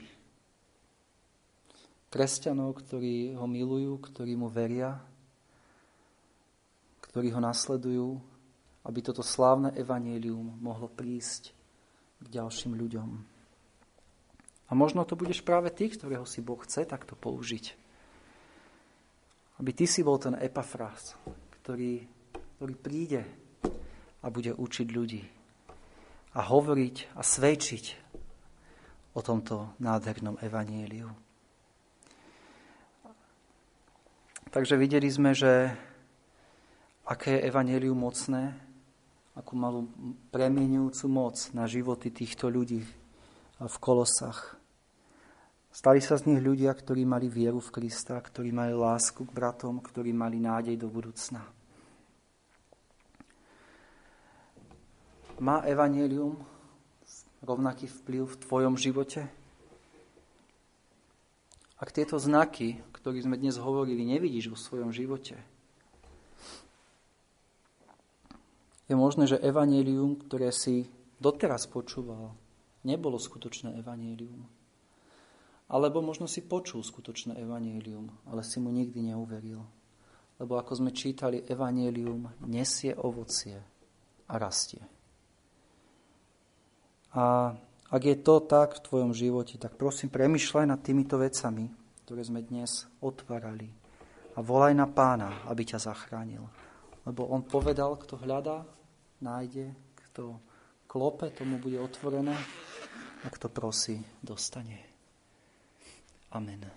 Kresťanov, 2.07 2.79
ktorí 2.79 3.35
ho 3.35 3.43
milujú, 3.43 3.99
ktorí 3.99 4.39
mu 4.39 4.47
veria, 4.47 4.95
ktorí 7.15 7.31
ho 7.31 7.39
nasledujú, 7.39 8.19
aby 8.83 8.99
toto 8.99 9.23
slávne 9.23 9.71
evanílium 9.71 10.59
mohlo 10.59 10.91
prísť 10.91 11.55
k 12.19 12.25
ďalším 12.27 12.75
ľuďom. 12.75 13.09
A 14.67 14.71
možno 14.75 15.07
to 15.07 15.15
budeš 15.15 15.39
práve 15.39 15.71
ty, 15.71 15.87
ktorého 15.87 16.27
si 16.27 16.43
Boh 16.43 16.59
chce 16.59 16.83
takto 16.83 17.15
použiť. 17.15 17.71
Aby 19.63 19.71
ty 19.71 19.87
si 19.87 20.03
bol 20.03 20.19
ten 20.19 20.35
epafrás, 20.35 21.15
ktorý, 21.63 22.03
ktorý 22.59 22.75
príde 22.75 23.23
a 24.19 24.27
bude 24.27 24.51
učiť 24.51 24.87
ľudí 24.91 25.23
a 26.35 26.43
hovoriť 26.43 27.15
a 27.15 27.23
svedčiť 27.23 27.85
o 29.15 29.23
tomto 29.23 29.79
nádhernom 29.79 30.35
evanieliu. 30.43 31.07
Takže 34.51 34.75
videli 34.75 35.07
sme, 35.07 35.31
že 35.31 35.71
aké 37.05 37.37
je 37.37 37.45
evanielium 37.45 37.95
mocné, 38.01 38.57
akú 39.37 39.53
malú 39.53 39.85
premienujúcu 40.33 41.05
moc 41.05 41.37
na 41.53 41.69
životy 41.69 42.09
týchto 42.09 42.49
ľudí, 42.49 42.81
v 43.55 43.77
Kolosách. 43.79 44.59
Stali 45.71 46.03
sa 46.03 46.19
z 46.19 46.27
nich 46.27 46.43
ľudia, 46.43 46.71
ktorí 46.75 47.07
mali 47.07 47.31
vieru 47.31 47.63
v 47.63 47.71
Krista, 47.71 48.19
ktorí 48.19 48.51
mali 48.51 48.75
lásku 48.75 49.23
k 49.23 49.31
bratom, 49.31 49.79
ktorí 49.79 50.11
mali 50.11 50.39
nádej 50.39 50.75
do 50.75 50.91
budúcna. 50.91 51.43
Má 55.39 55.63
evanelium 55.67 56.39
rovnaký 57.43 57.91
vplyv 57.91 58.23
v 58.27 58.39
tvojom 58.43 58.75
živote? 58.79 59.27
Ak 61.75 61.91
tieto 61.91 62.15
znaky, 62.15 62.79
ktorých 62.95 63.27
sme 63.27 63.35
dnes 63.35 63.59
hovorili, 63.59 64.07
nevidíš 64.07 64.51
vo 64.51 64.59
svojom 64.59 64.95
živote, 64.95 65.35
je 68.85 68.93
možné, 68.93 69.25
že 69.25 69.41
evanelium, 69.41 70.17
ktoré 70.21 70.53
si 70.53 70.85
doteraz 71.17 71.65
počúval, 71.65 72.37
nebolo 72.85 73.17
skutočné 73.17 73.81
evanílium. 73.81 74.45
Alebo 75.65 76.05
možno 76.05 76.29
si 76.29 76.45
počul 76.45 76.85
skutočné 76.85 77.41
evanílium, 77.41 78.13
ale 78.29 78.45
si 78.45 78.61
mu 78.61 78.69
nikdy 78.69 79.13
neuveril. 79.13 79.65
Lebo 80.37 80.61
ako 80.61 80.85
sme 80.85 80.91
čítali, 80.93 81.41
evanílium 81.41 82.45
nesie 82.45 82.93
ovocie 82.93 83.57
a 84.29 84.33
rastie. 84.37 84.83
A 87.15 87.55
ak 87.89 88.01
je 88.03 88.17
to 88.19 88.43
tak 88.43 88.77
v 88.77 88.83
tvojom 88.85 89.11
živote, 89.15 89.55
tak 89.57 89.79
prosím, 89.79 90.11
premyšľaj 90.11 90.65
nad 90.67 90.83
týmito 90.83 91.15
vecami, 91.15 91.71
ktoré 92.05 92.21
sme 92.21 92.43
dnes 92.43 92.85
otvárali. 93.01 93.71
A 94.35 94.43
volaj 94.43 94.75
na 94.75 94.85
pána, 94.85 95.47
aby 95.47 95.63
ťa 95.63 95.79
zachránil. 95.79 96.43
Lebo 97.07 97.31
on 97.31 97.47
povedal, 97.47 97.95
kto 97.95 98.19
hľadá, 98.19 98.67
nájde, 99.21 99.75
kto 99.95 100.39
klope, 100.87 101.29
tomu 101.31 101.59
bude 101.59 101.79
otvorené 101.79 102.35
a 103.23 103.27
kto 103.27 103.49
prosí, 103.49 103.99
dostane. 104.23 104.79
Amen. 106.31 106.67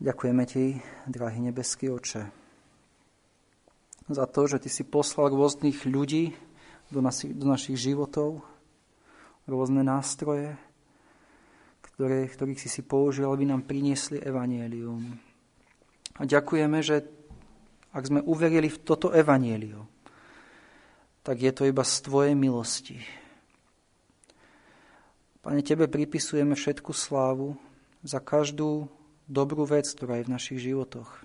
Ďakujeme 0.00 0.44
ti, 0.48 0.80
drahý 1.04 1.44
nebeský 1.44 1.92
oče, 1.92 2.40
za 4.10 4.26
to, 4.26 4.48
že 4.48 4.64
ty 4.64 4.68
si 4.72 4.82
poslal 4.82 5.30
rôznych 5.30 5.86
ľudí 5.86 6.34
do, 6.90 6.98
nasi, 7.04 7.30
do 7.30 7.46
našich 7.46 7.78
životov, 7.78 8.42
rôzne 9.46 9.86
nástroje, 9.86 10.58
ktoré, 11.84 12.26
ktorých 12.26 12.58
si 12.58 12.72
si 12.72 12.82
použil, 12.82 13.30
aby 13.30 13.44
nám 13.46 13.68
priniesli 13.68 14.18
evanielium. 14.18 15.20
A 16.18 16.26
ďakujeme, 16.26 16.80
že 16.82 17.19
ak 17.90 18.06
sme 18.06 18.20
uverili 18.22 18.70
v 18.70 18.82
toto 18.82 19.10
evanielium, 19.10 19.86
tak 21.26 21.42
je 21.42 21.52
to 21.52 21.66
iba 21.66 21.82
z 21.82 21.94
Tvojej 22.06 22.34
milosti. 22.38 22.98
Pane, 25.40 25.64
Tebe 25.64 25.88
pripisujeme 25.88 26.52
všetku 26.52 26.92
slávu 26.92 27.56
za 28.04 28.20
každú 28.20 28.88
dobrú 29.24 29.64
vec, 29.64 29.88
ktorá 29.88 30.20
je 30.20 30.26
v 30.28 30.34
našich 30.34 30.58
životoch. 30.60 31.22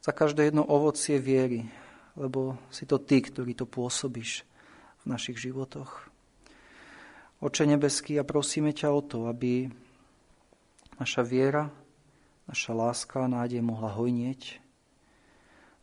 Za 0.00 0.12
každé 0.14 0.48
jedno 0.48 0.64
ovocie 0.64 1.20
viery, 1.20 1.68
lebo 2.16 2.56
si 2.72 2.88
to 2.88 2.96
Ty, 2.96 3.22
ktorý 3.22 3.52
to 3.52 3.66
pôsobíš 3.68 4.46
v 5.02 5.04
našich 5.04 5.38
životoch. 5.38 6.08
Oče 7.38 7.70
nebeský, 7.70 8.18
a 8.18 8.26
prosíme 8.26 8.74
ťa 8.74 8.88
o 8.90 9.00
to, 9.04 9.18
aby 9.30 9.70
naša 10.98 11.22
viera, 11.22 11.70
naša 12.48 12.72
láska 12.72 13.28
a 13.28 13.30
nádej 13.30 13.60
mohla 13.60 13.92
hojnieť, 13.92 14.56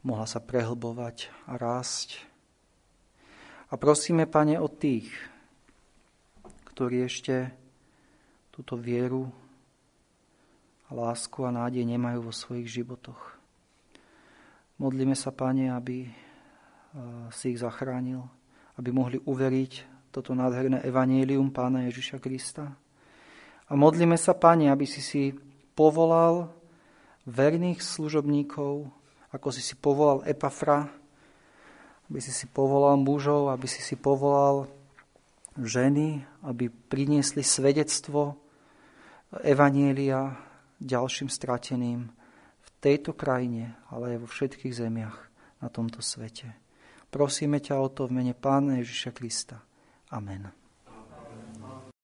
mohla 0.01 0.25
sa 0.25 0.41
prehlbovať 0.41 1.29
a 1.45 1.61
rásť. 1.61 2.17
A 3.69 3.77
prosíme, 3.77 4.25
Pane, 4.25 4.57
od 4.57 4.73
tých, 4.73 5.13
ktorí 6.73 7.05
ešte 7.05 7.53
túto 8.49 8.75
vieru 8.75 9.29
a 10.89 10.97
lásku 10.97 11.37
a 11.45 11.53
nádej 11.53 11.85
nemajú 11.85 12.29
vo 12.29 12.33
svojich 12.33 12.81
životoch. 12.81 13.37
Modlíme 14.81 15.13
sa, 15.13 15.29
Pane, 15.29 15.69
aby 15.69 16.09
si 17.29 17.45
ich 17.53 17.59
zachránil, 17.61 18.25
aby 18.79 18.89
mohli 18.91 19.17
uveriť 19.21 19.73
toto 20.15 20.31
nádherné 20.31 20.79
evanílium 20.87 21.51
Pána 21.51 21.91
Ježiša 21.91 22.23
Krista. 22.23 22.71
A 23.67 23.73
modlíme 23.75 24.15
sa, 24.15 24.31
Pane, 24.31 24.71
aby 24.71 24.87
si 24.87 25.03
si 25.03 25.35
povolal 25.75 26.49
verných 27.27 27.83
služobníkov, 27.83 28.87
ako 29.35 29.47
si 29.51 29.61
si 29.61 29.75
povolal 29.75 30.23
Epafra, 30.23 30.87
aby 32.09 32.19
si 32.21 32.31
si 32.31 32.47
povolal 32.47 32.95
mužov, 32.95 33.51
aby 33.51 33.67
si 33.67 33.83
si 33.83 33.99
povolal 33.99 34.69
ženy, 35.59 36.23
aby 36.47 36.69
priniesli 36.71 37.43
svedectvo 37.43 38.39
Evanielia 39.43 40.37
ďalším 40.79 41.27
strateným 41.27 42.07
v 42.61 42.69
tejto 42.79 43.11
krajine, 43.11 43.75
ale 43.91 44.15
aj 44.15 44.17
vo 44.23 44.27
všetkých 44.29 44.73
zemiach 44.75 45.17
na 45.59 45.67
tomto 45.67 45.99
svete. 45.99 46.55
Prosíme 47.09 47.59
ťa 47.63 47.79
o 47.79 47.87
to 47.87 48.07
v 48.07 48.21
mene 48.21 48.33
Pána 48.35 48.79
Ježiša 48.83 49.11
Krista. 49.15 49.63
Amen. 50.11 50.64